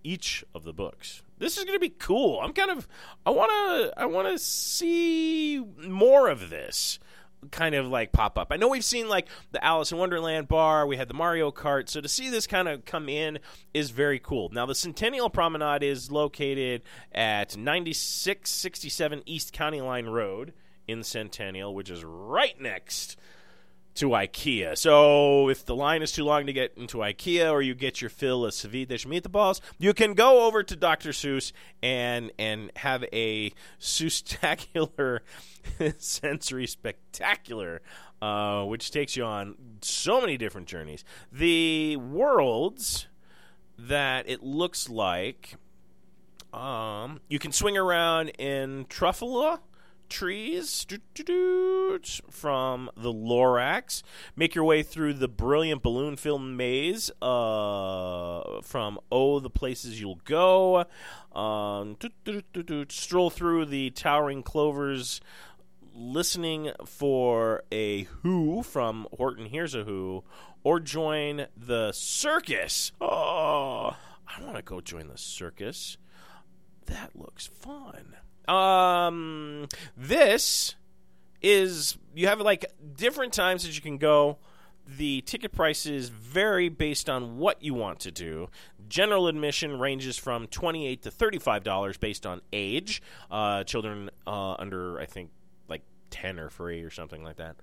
[0.04, 1.22] each of the books.
[1.38, 2.40] This is going to be cool.
[2.40, 2.88] I'm kind of
[3.24, 6.98] I want to I want to see more of this
[7.50, 8.48] kind of like pop up.
[8.50, 11.88] I know we've seen like the Alice in Wonderland bar, we had the Mario Kart,
[11.88, 13.38] so to see this kind of come in
[13.74, 14.48] is very cool.
[14.50, 20.52] Now the Centennial Promenade is located at 9667 East County Line Road
[20.88, 23.16] in Centennial, which is right next
[23.96, 24.76] to IKEA.
[24.76, 28.10] So if the line is too long to get into IKEA or you get your
[28.10, 31.10] fill of Swedish meatballs, you can go over to Dr.
[31.10, 35.20] Seuss and and have a Seustacular
[35.98, 37.82] sensory spectacular,
[38.22, 41.04] uh, which takes you on so many different journeys.
[41.32, 43.06] The worlds
[43.78, 45.56] that it looks like
[46.52, 49.60] um, you can swing around in Truffula
[50.08, 50.86] trees
[52.30, 54.02] from the Lorax.
[54.34, 60.20] Make your way through the brilliant balloon filled maze uh, from Oh, the Places You'll
[60.24, 60.84] Go.
[61.32, 61.96] Um,
[62.88, 65.20] stroll through the towering clovers
[65.96, 70.24] listening for a Who from Horton Hears a Who,
[70.62, 72.92] or join the circus.
[73.00, 75.96] Oh, I want to go join the circus.
[76.86, 78.16] That looks fun.
[78.48, 80.74] Um, this
[81.42, 82.64] is you have like
[82.96, 84.38] different times that you can go.
[84.88, 88.48] The ticket prices vary based on what you want to do.
[88.88, 93.02] General admission ranges from twenty-eight to thirty-five dollars based on age.
[93.30, 95.30] Uh, children uh, under, I think,
[95.68, 97.56] like ten or free or something like that.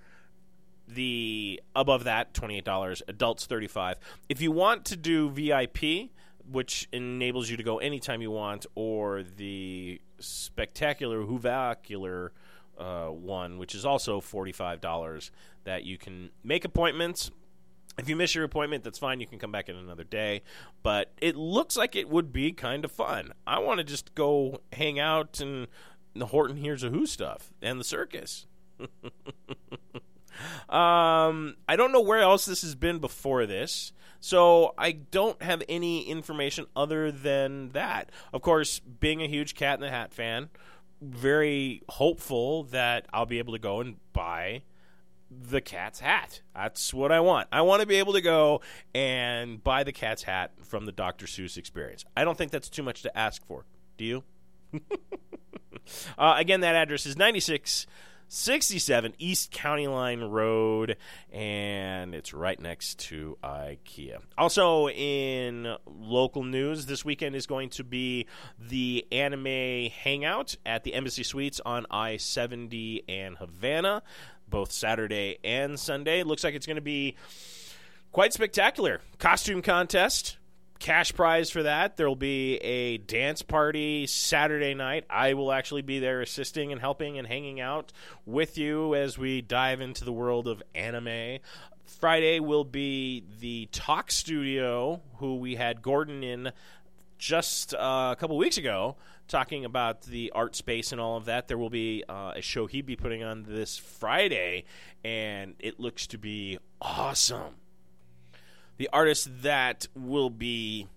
[0.85, 3.01] The above that, twenty-eight dollars.
[3.07, 3.99] Adults, thirty-five.
[4.27, 6.09] If you want to do VIP,
[6.49, 12.29] which enables you to go anytime you want, or the spectacular Whovacular
[12.77, 15.31] uh, one, which is also forty-five dollars.
[15.63, 17.31] That you can make appointments.
[17.97, 19.19] If you miss your appointment, that's fine.
[19.19, 20.41] You can come back in another day.
[20.81, 23.33] But it looks like it would be kind of fun.
[23.45, 25.67] I want to just go hang out and
[26.15, 28.45] the Horton Hears a Who stuff and the circus.
[30.69, 33.91] um, I don't know where else this has been before this.
[34.23, 38.09] So I don't have any information other than that.
[38.31, 40.47] Of course, being a huge Cat in the Hat fan,
[41.01, 44.61] very hopeful that I'll be able to go and buy
[45.29, 46.41] the cat's hat.
[46.55, 47.49] That's what I want.
[47.51, 48.61] I want to be able to go
[48.95, 51.25] and buy the cat's hat from the Dr.
[51.25, 52.05] Seuss experience.
[52.15, 53.65] I don't think that's too much to ask for.
[53.97, 54.23] Do you?
[56.17, 57.87] uh, again, that address is 96-
[58.33, 60.97] 67 East County Line Road,
[61.31, 64.17] and it's right next to IKEA.
[64.39, 68.25] Also, in local news, this weekend is going to be
[68.59, 74.01] the anime hangout at the Embassy Suites on I 70 and Havana,
[74.49, 76.23] both Saturday and Sunday.
[76.23, 77.15] Looks like it's going to be
[78.11, 78.99] quite spectacular.
[79.19, 80.37] Costume contest
[80.83, 81.95] cash prize for that.
[81.95, 85.05] There will be a dance party Saturday night.
[85.09, 87.93] I will actually be there assisting and helping and hanging out
[88.25, 91.39] with you as we dive into the world of anime.
[91.85, 96.51] Friday will be the Talk Studio, who we had Gordon in
[97.17, 98.97] just uh, a couple weeks ago
[99.29, 101.47] talking about the art space and all of that.
[101.47, 104.65] There will be uh, a show he'd be putting on this Friday,
[105.01, 107.55] and it looks to be awesome
[108.83, 110.89] the artists that will be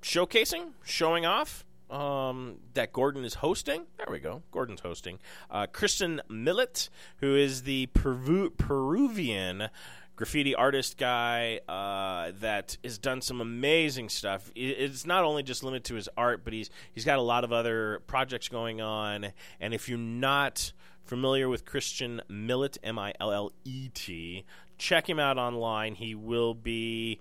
[0.00, 3.82] showcasing, showing off, um, that Gordon is hosting.
[3.98, 4.42] There we go.
[4.50, 5.18] Gordon's hosting.
[5.50, 9.68] Uh, Christian Millet, who is the Peru- Peruvian
[10.16, 14.50] graffiti artist guy uh, that has done some amazing stuff.
[14.54, 17.52] It's not only just limited to his art, but he's he's got a lot of
[17.52, 19.32] other projects going on.
[19.60, 20.72] And if you're not
[21.04, 24.46] familiar with Christian Millet, M I L L E T,
[24.78, 25.94] check him out online.
[25.94, 27.20] He will be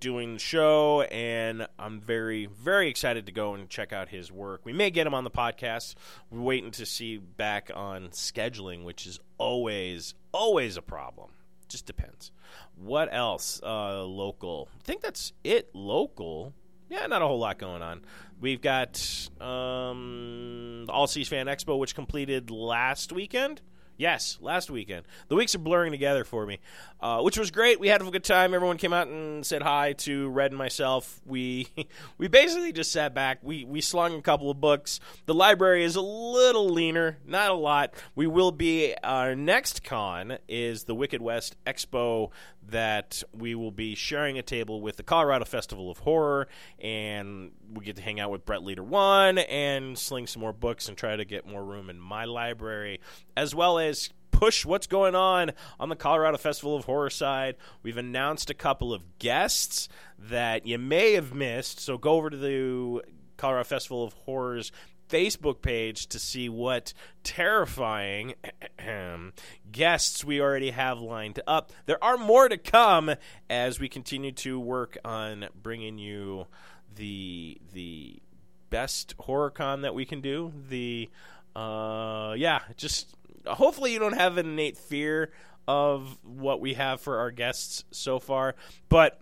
[0.00, 4.62] doing the show, and I'm very, very excited to go and check out his work.
[4.64, 5.94] We may get him on the podcast.
[6.30, 11.30] We're waiting to see back on scheduling, which is always, always a problem.
[11.68, 12.32] Just depends.
[12.76, 13.60] What else?
[13.62, 14.68] Uh, local.
[14.80, 15.70] I think that's it.
[15.74, 16.54] Local.
[16.88, 18.00] Yeah, not a whole lot going on.
[18.40, 18.98] We've got
[19.40, 23.60] um, the All Seas Fan Expo, which completed last weekend.
[24.00, 25.04] Yes, last weekend.
[25.28, 26.60] The weeks are blurring together for me,
[27.02, 27.78] uh, which was great.
[27.78, 28.54] We had a good time.
[28.54, 31.20] Everyone came out and said hi to Red and myself.
[31.26, 31.68] We
[32.16, 33.40] we basically just sat back.
[33.42, 35.00] We we slung a couple of books.
[35.26, 37.92] The library is a little leaner, not a lot.
[38.14, 42.30] We will be our next con is the Wicked West Expo
[42.70, 46.48] that we will be sharing a table with the Colorado Festival of Horror,
[46.78, 50.88] and we get to hang out with Brett Leader One and sling some more books
[50.88, 53.00] and try to get more room in my library,
[53.36, 57.56] as well as push what's going on on the Colorado Festival of Horror side.
[57.82, 62.36] We've announced a couple of guests that you may have missed, so go over to
[62.36, 63.02] the
[63.36, 64.72] Colorado Festival of Horrors
[65.10, 66.92] Facebook page to see what
[67.22, 68.34] terrifying
[69.72, 71.72] guests we already have lined up.
[71.86, 73.12] There are more to come
[73.48, 76.46] as we continue to work on bringing you
[76.94, 78.22] the the
[78.70, 80.52] best horror con that we can do.
[80.68, 81.10] The
[81.54, 83.14] uh, yeah, just
[83.46, 85.32] hopefully you don't have an innate fear
[85.66, 88.54] of what we have for our guests so far,
[88.88, 89.20] but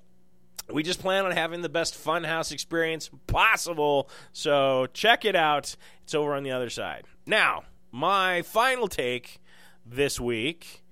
[0.72, 4.08] we just plan on having the best funhouse experience possible.
[4.32, 5.76] So check it out.
[6.02, 7.04] It's over on the other side.
[7.26, 9.40] Now, my final take
[9.84, 10.82] this week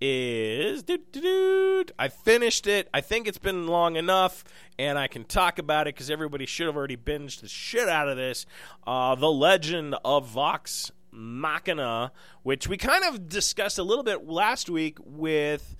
[0.00, 0.84] is
[1.98, 2.88] I finished it.
[2.92, 4.44] I think it's been long enough,
[4.78, 8.08] and I can talk about it because everybody should have already binged the shit out
[8.08, 8.46] of this.
[8.86, 12.12] Uh, the Legend of Vox Machina,
[12.42, 15.76] which we kind of discussed a little bit last week with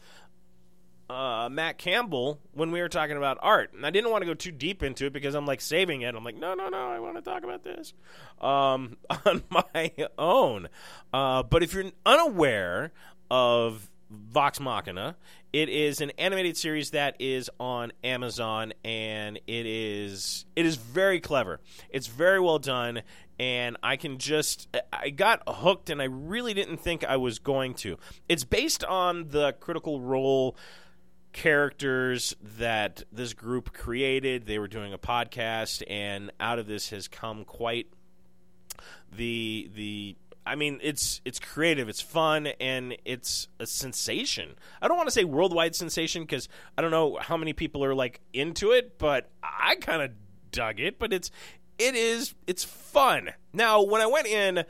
[1.09, 4.35] uh, Matt Campbell when we were talking about art, and I didn't want to go
[4.35, 6.15] too deep into it because I'm like saving it.
[6.15, 7.93] I'm like, no, no, no, I want to talk about this
[8.41, 10.69] um, on my own.
[11.13, 12.93] Uh, but if you're unaware
[13.31, 15.17] of Vox Machina,
[15.53, 21.21] it is an animated series that is on Amazon, and it is it is very
[21.21, 21.61] clever.
[21.91, 23.03] It's very well done
[23.39, 27.75] and I can just I got hooked and I really didn't think I was going
[27.75, 27.99] to.
[28.29, 30.57] It's based on the Critical Role
[31.37, 34.47] characters that this group created.
[34.47, 37.87] They were doing a podcast, and out of this has come quite
[39.15, 40.17] the the.
[40.47, 44.55] I mean, it's it's creative, it's fun, and it's a sensation.
[44.81, 47.95] I don't want to say worldwide sensation because I don't know how many people are
[47.95, 50.13] like into it, but I kind of
[50.53, 50.99] dug it.
[50.99, 51.31] But it's
[51.79, 53.31] it is it's fun.
[53.53, 54.65] Now, when I went in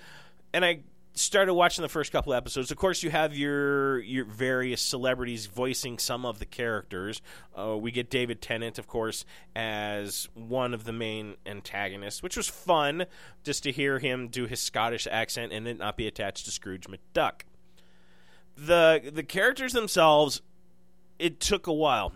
[0.52, 0.80] and I
[1.16, 5.98] started watching the first couple episodes, of course, you have your your various celebrities voicing
[5.98, 7.22] some of the characters.
[7.58, 12.48] Uh, we get David Tennant, of course, as one of the main antagonists, which was
[12.48, 13.06] fun
[13.42, 16.86] just to hear him do his Scottish accent and it not be attached to Scrooge
[16.86, 17.42] McDuck.
[18.56, 20.42] The the characters themselves,
[21.18, 22.12] it took a while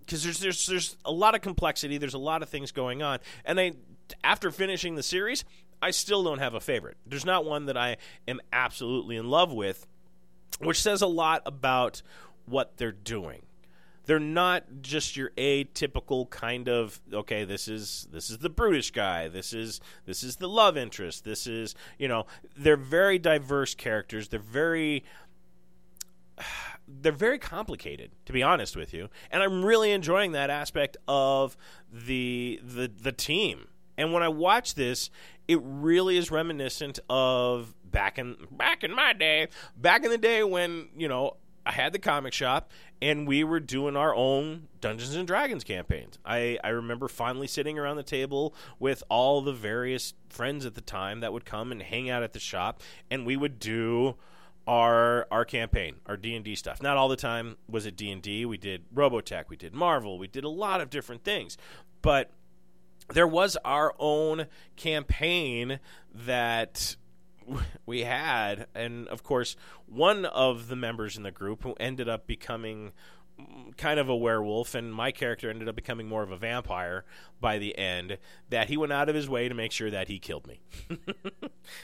[0.00, 1.98] because there's there's there's a lot of complexity.
[1.98, 3.72] There's a lot of things going on, and I
[4.24, 5.44] after finishing the series,
[5.82, 6.96] I still don't have a favorite.
[7.06, 7.96] There's not one that I
[8.28, 9.86] am absolutely in love with,
[10.60, 12.02] which says a lot about
[12.46, 13.42] what they're doing.
[14.04, 17.44] They're not just your atypical kind of okay.
[17.44, 19.28] This is this is the brutish guy.
[19.28, 21.24] This is this is the love interest.
[21.24, 22.26] This is you know
[22.56, 24.28] they're very diverse characters.
[24.28, 25.04] They're very
[26.88, 31.56] they're very complicated to be honest with you and i'm really enjoying that aspect of
[31.92, 33.68] the the the team
[34.00, 35.10] and when i watch this
[35.50, 40.44] it really is reminiscent of back in back in my day, back in the day
[40.44, 41.36] when you know
[41.66, 42.70] I had the comic shop
[43.02, 46.18] and we were doing our own Dungeons and Dragons campaigns.
[46.24, 50.80] I, I remember finally sitting around the table with all the various friends at the
[50.80, 52.80] time that would come and hang out at the shop,
[53.10, 54.14] and we would do
[54.68, 56.80] our our campaign, our D and D stuff.
[56.80, 58.46] Not all the time was it D and D.
[58.46, 61.58] We did Robotech, we did Marvel, we did a lot of different things,
[62.02, 62.30] but
[63.12, 64.46] there was our own
[64.76, 65.80] campaign
[66.14, 66.96] that
[67.86, 69.56] we had and of course
[69.86, 72.92] one of the members in the group who ended up becoming
[73.76, 77.04] kind of a werewolf and my character ended up becoming more of a vampire
[77.40, 78.18] by the end
[78.50, 80.60] that he went out of his way to make sure that he killed me.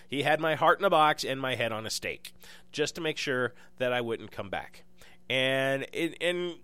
[0.09, 2.33] He had my heart in a box and my head on a stake
[2.73, 4.85] just to make sure that i wouldn't come back.
[5.29, 6.57] And it, and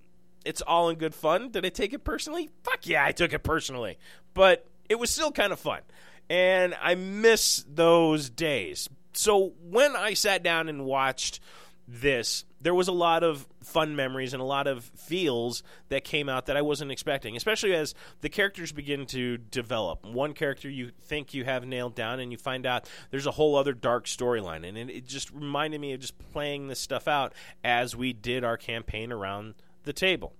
[0.45, 1.51] it's all in good fun.
[1.51, 2.51] Did I take it personally?
[2.63, 3.99] Fuck yeah, I took it personally.
[4.35, 5.81] But it was still kind of fun.
[6.29, 8.89] And I miss those days.
[9.15, 11.41] So when I sat down and watched
[11.87, 16.29] this, there was a lot of fun memories and a lot of feels that came
[16.29, 20.07] out that I wasn't expecting, especially as the characters begin to develop.
[20.07, 23.57] One character you think you have nailed down, and you find out there's a whole
[23.57, 24.67] other dark storyline.
[24.67, 27.35] And it, just reminded me of just playing this stuff out
[27.65, 29.55] as we did our campaign around
[29.85, 30.35] the table.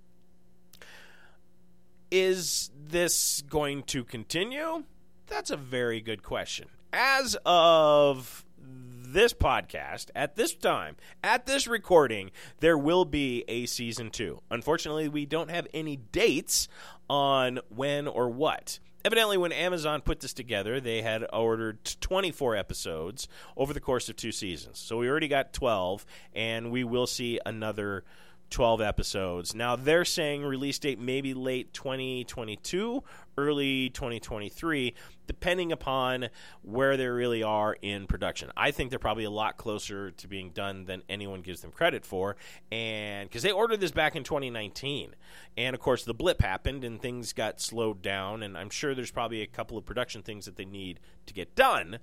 [2.11, 4.85] Is this going to continue?
[5.27, 6.69] That's a very good question.
[6.93, 12.31] As of this podcast, at this time, at this recording,
[12.61, 14.41] there will be a season two.
[14.51, 16.69] Unfortunately, we don't have any dates
[17.09, 18.79] on when or what.
[19.05, 23.27] Evidently, when Amazon put this together, they had ordered 24 episodes
[23.57, 24.79] over the course of two seasons.
[24.79, 28.05] So we already got 12, and we will see another
[28.53, 29.55] 12 episodes.
[29.55, 33.03] Now they're saying release date maybe late 2022,
[33.37, 34.95] early 2023,
[35.27, 36.29] depending upon
[36.61, 38.53] where they really are in production.
[38.57, 42.05] I think they're probably a lot closer to being done than anyone gives them credit
[42.05, 42.37] for,
[42.71, 45.17] and because they ordered this back in 2019,
[45.57, 49.11] and of course the blip happened and things got slowed down, and I'm sure there's
[49.11, 51.99] probably a couple of production things that they need to get done,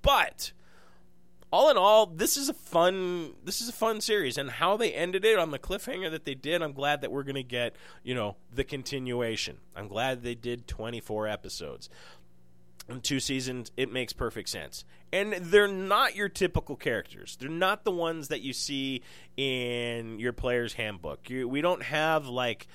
[0.00, 0.52] but
[1.50, 4.92] all in all, this is a fun this is a fun series, and how they
[4.92, 8.14] ended it on the cliffhanger that they did, I'm glad that we're to get you
[8.14, 9.58] know the continuation.
[9.74, 11.88] I'm glad they did 24 episodes.
[12.88, 14.82] In two seasons, it makes perfect sense.
[15.12, 17.36] And they're not your typical characters.
[17.38, 19.02] They're not the ones that you see
[19.36, 21.28] in your player's handbook.
[21.28, 22.66] You, we don't have like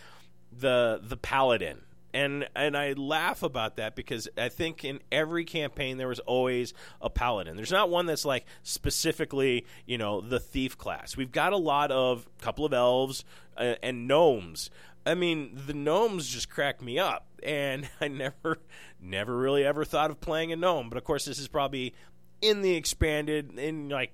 [0.52, 1.82] the the paladin
[2.14, 6.74] and and I laugh about that because I think in every campaign there was always
[7.02, 7.56] a paladin.
[7.56, 11.18] There's not one that's like specifically, you know, the thief class.
[11.18, 13.26] We've got a lot of couple of elves
[13.58, 14.70] uh, and gnomes.
[15.06, 18.60] I mean, the gnomes just crack me up, and I never,
[19.02, 20.90] never really ever thought of playing a gnome.
[20.90, 21.94] But of course, this is probably
[22.42, 24.14] in the expanded in like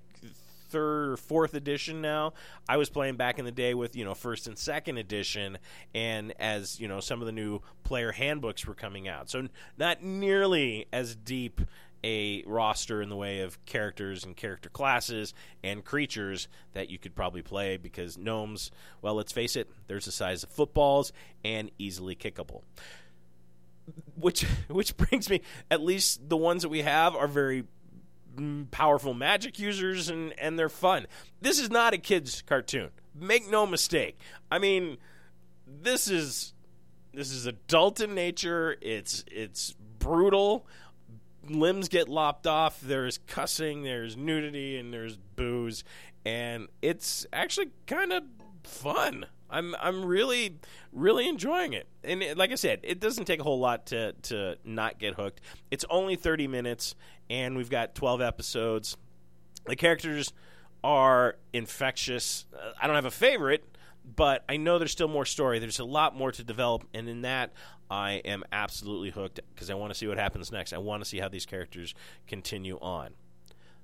[0.69, 2.33] third or fourth edition now.
[2.67, 5.57] I was playing back in the day with you know first and second edition,
[5.93, 9.47] and as you know some of the new player handbooks were coming out, so
[9.77, 11.61] not nearly as deep
[12.03, 17.15] a roster in the way of characters and character classes and creatures that you could
[17.15, 21.11] probably play because gnomes, well, let's face it, there's the size of footballs
[21.43, 22.61] and easily kickable.
[24.15, 27.65] Which which brings me at least the ones that we have are very
[28.71, 31.07] powerful magic users and and they're fun.
[31.41, 32.89] This is not a kids cartoon.
[33.15, 34.19] Make no mistake.
[34.51, 34.97] I mean,
[35.65, 36.53] this is
[37.13, 38.77] this is adult in nature.
[38.81, 40.65] It's it's brutal.
[41.47, 42.79] Limbs get lopped off.
[42.81, 45.83] There's cussing, there's nudity, and there's booze,
[46.25, 48.23] and it's actually kind of
[48.63, 49.25] fun.
[49.49, 50.57] I'm I'm really
[50.91, 51.87] really enjoying it.
[52.03, 55.15] And it, like I said, it doesn't take a whole lot to to not get
[55.15, 55.41] hooked.
[55.71, 56.95] It's only 30 minutes
[57.29, 58.97] and we've got 12 episodes.
[59.65, 60.33] The characters
[60.83, 62.45] are infectious.
[62.53, 63.63] Uh, I don't have a favorite,
[64.15, 65.59] but I know there's still more story.
[65.59, 67.53] There's a lot more to develop, and in that,
[67.91, 70.73] I am absolutely hooked because I want to see what happens next.
[70.73, 71.93] I want to see how these characters
[72.27, 73.11] continue on.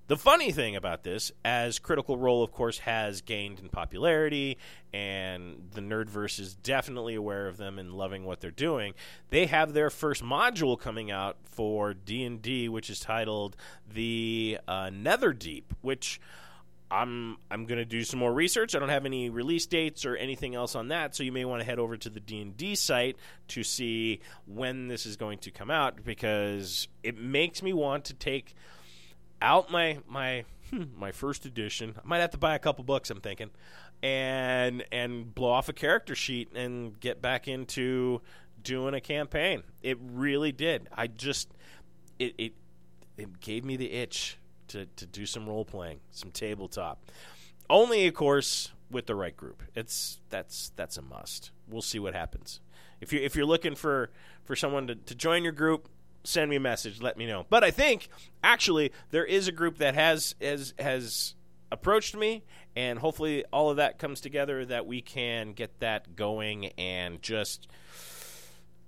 [0.07, 4.59] The funny thing about this, as Critical Role, of course, has gained in popularity,
[4.93, 8.93] and the Nerdverse is definitely aware of them and loving what they're doing,
[9.31, 13.55] they have their first module coming out for D and D, which is titled
[13.91, 16.19] the uh, Netherdeep, which.
[16.91, 18.75] I'm I'm going to do some more research.
[18.75, 21.61] I don't have any release dates or anything else on that, so you may want
[21.61, 23.17] to head over to the D&D site
[23.49, 28.13] to see when this is going to come out because it makes me want to
[28.13, 28.53] take
[29.45, 31.95] out my my hmm, my first edition.
[31.97, 33.09] I might have to buy a couple books.
[33.09, 33.51] I'm thinking,
[34.03, 38.21] and and blow off a character sheet and get back into
[38.61, 39.63] doing a campaign.
[39.83, 40.89] It really did.
[40.91, 41.49] I just
[42.19, 42.53] it it
[43.17, 44.37] it gave me the itch
[44.69, 47.11] to to do some role playing, some tabletop.
[47.69, 49.63] Only, of course, with the right group.
[49.75, 51.51] It's that's that's a must.
[51.67, 52.59] We'll see what happens.
[52.99, 54.09] If you if you're looking for
[54.43, 55.87] for someone to, to join your group,
[56.25, 57.01] send me a message.
[57.01, 57.45] Let me know.
[57.49, 58.09] But I think
[58.43, 61.35] actually there is a group that has has has
[61.71, 62.43] approached me,
[62.75, 67.67] and hopefully all of that comes together that we can get that going and just.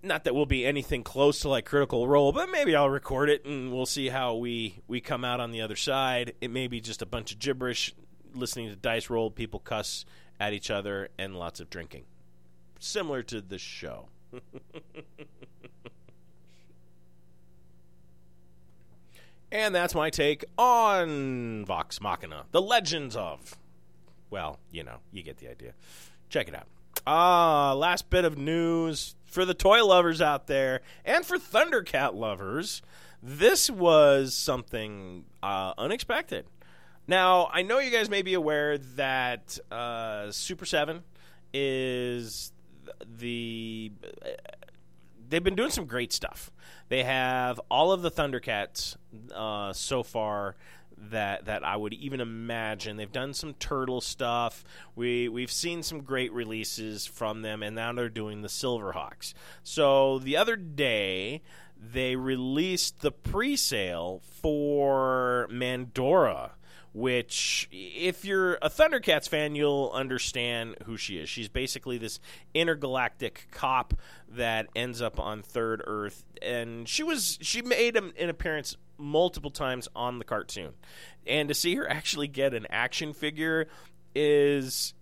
[0.04, 3.46] Not that we'll be anything close to like Critical Role, but maybe I'll record it
[3.46, 6.34] and we'll see how we we come out on the other side.
[6.40, 7.96] It may be just a bunch of gibberish,
[8.34, 10.06] listening to dice roll, people cuss
[10.40, 12.06] at each other, and lots of drinking,
[12.80, 14.10] similar to this show.
[19.52, 23.58] And that's my take on Vox Machina, the legends of.
[24.30, 25.74] Well, you know, you get the idea.
[26.30, 26.68] Check it out.
[27.06, 32.82] Ah, last bit of news for the toy lovers out there and for Thundercat lovers.
[33.24, 36.46] This was something uh, unexpected.
[37.08, 41.04] Now, I know you guys may be aware that uh, Super 7
[41.54, 42.52] is
[43.18, 43.92] the.
[45.30, 46.52] They've been doing some great stuff.
[46.90, 48.96] They have all of the Thundercats
[49.34, 50.56] uh, so far
[50.98, 52.98] that that I would even imagine.
[52.98, 54.64] They've done some turtle stuff.
[54.96, 59.34] We we've seen some great releases from them, and now they're doing the Silverhawks.
[59.64, 61.42] So the other day
[61.80, 66.54] they released the pre-sale for Mandora
[66.98, 71.30] which, if you're a Thundercats fan, you'll understand who she is.
[71.30, 72.20] She's basically this
[72.56, 73.94] intergalactic cop
[74.30, 79.88] that ends up on Third Earth, and she was she made an appearance multiple times
[79.96, 80.74] on the cartoon,
[81.28, 83.68] and to see her actually get an action figure
[84.16, 84.96] is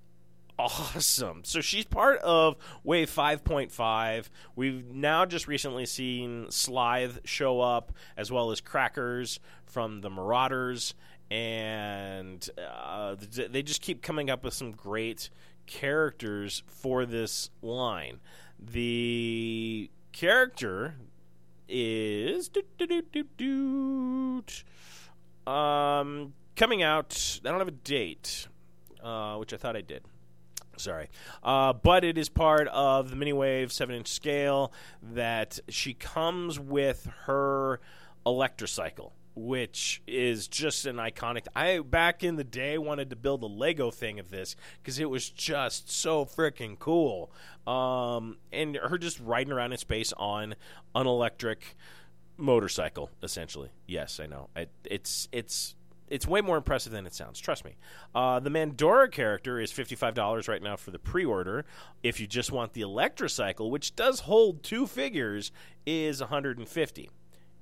[0.59, 1.43] awesome.
[1.45, 4.29] So she's part of Wave 5.5.
[4.55, 10.93] We've now just recently seen Slithe show up, as well as Crackers from the Marauders,
[11.31, 13.15] and uh,
[13.49, 15.29] they just keep coming up with some great
[15.65, 18.19] characters for this line.
[18.59, 20.95] The character
[21.67, 22.49] is
[25.47, 27.39] um, coming out.
[27.43, 28.47] I don't have a date,
[29.03, 30.03] uh, which I thought I did.
[30.77, 31.09] Sorry.
[31.41, 37.07] Uh, but it is part of the Miniwave 7 inch scale that she comes with
[37.25, 37.79] her
[38.25, 41.47] Electrocycle, which is just an iconic.
[41.55, 45.09] I, back in the day, wanted to build a Lego thing of this because it
[45.09, 47.31] was just so freaking cool.
[47.67, 50.55] Um, and her just riding around in space on
[50.93, 51.75] an electric
[52.37, 53.69] motorcycle, essentially.
[53.85, 54.49] Yes, I know.
[54.55, 55.75] It, it's, it's
[56.07, 57.39] it's way more impressive than it sounds.
[57.39, 57.75] Trust me.
[58.13, 61.65] Uh, the Mandora character is fifty five dollars right now for the pre order.
[62.03, 65.51] If you just want the Electrocycle, which does hold two figures,
[65.85, 67.09] is one hundred and fifty.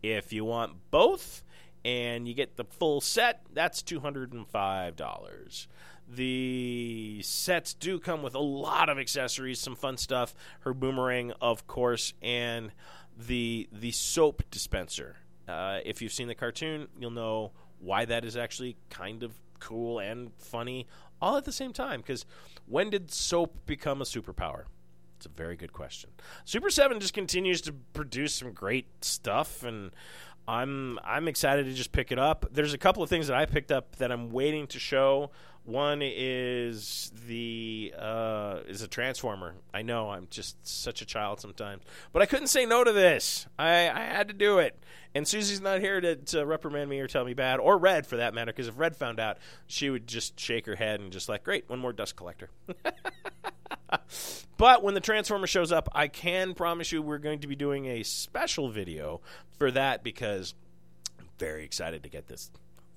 [0.02, 1.44] If you want both
[1.86, 5.68] and you get the full set, that's two hundred and five dollars.
[6.08, 10.36] The sets do come with a lot of accessories, some fun stuff.
[10.62, 12.72] Her boomerang, of course, and
[13.18, 15.18] the the soap dispenser.
[15.48, 20.00] Uh, if you've seen the cartoon, you'll know why that is actually kind of cool
[20.00, 20.88] and funny
[21.22, 22.02] all at the same time.
[22.02, 22.26] Because
[22.66, 24.66] when did soap become a superpower?
[25.18, 26.10] It's a very good question.
[26.44, 29.92] Super Seven just continues to produce some great stuff, and
[30.48, 32.46] I'm I'm excited to just pick it up.
[32.52, 35.32] There's a couple of things that I picked up that I'm waiting to show.
[35.66, 39.56] One is the uh, is a transformer.
[39.74, 43.48] I know I'm just such a child sometimes, but I couldn't say no to this.
[43.58, 44.78] I, I had to do it.
[45.16, 48.18] And Susie's not here to, to reprimand me or tell me bad, or Red for
[48.18, 48.52] that matter.
[48.52, 49.38] Because if Red found out,
[49.68, 52.50] she would just shake her head and just like, great, one more dust collector.
[54.58, 57.86] but when the transformer shows up, I can promise you we're going to be doing
[57.86, 59.22] a special video
[59.58, 60.54] for that because
[61.20, 62.52] I'm very excited to get this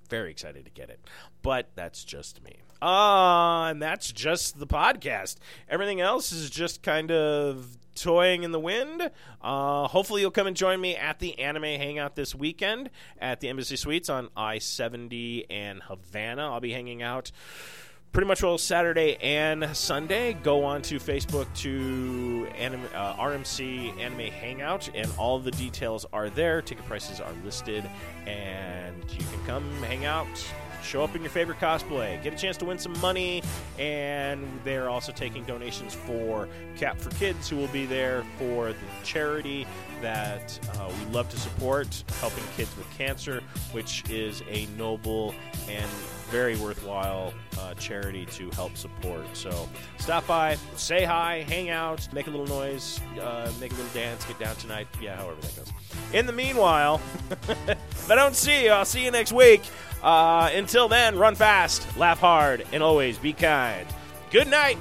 [0.09, 1.01] very excited to get it.
[1.43, 2.59] But that's just me.
[2.81, 5.37] Uh, and that's just the podcast.
[5.69, 9.11] Everything else is just kind of toying in the wind.
[9.43, 13.49] Uh, hopefully, you'll come and join me at the anime hangout this weekend at the
[13.49, 16.53] Embassy Suites on I 70 and Havana.
[16.53, 17.33] I'll be hanging out
[18.13, 20.33] pretty much all Saturday and Sunday.
[20.35, 22.49] Go on to Facebook to
[22.95, 26.63] uh, RMC Anime Hangout, and all the details are there.
[26.63, 27.89] Ticket prices are listed,
[28.27, 30.27] and you can come hang out.
[30.83, 33.43] Show up in your favorite cosplay, get a chance to win some money,
[33.77, 38.77] and they're also taking donations for Cap for Kids, who will be there for the
[39.03, 39.67] charity
[40.01, 43.43] that uh, we love to support, helping kids with cancer,
[43.73, 45.35] which is a noble
[45.69, 45.91] and
[46.31, 49.25] very worthwhile uh, charity to help support.
[49.35, 49.69] So
[49.99, 54.25] stop by, say hi, hang out, make a little noise, uh, make a little dance,
[54.25, 54.87] get down tonight.
[55.01, 55.73] Yeah, however that goes.
[56.13, 57.01] In the meanwhile,
[57.49, 59.63] if I don't see you, I'll see you next week.
[60.03, 63.87] Uh, until then, run fast, laugh hard, and always be kind.
[64.31, 64.79] Good night.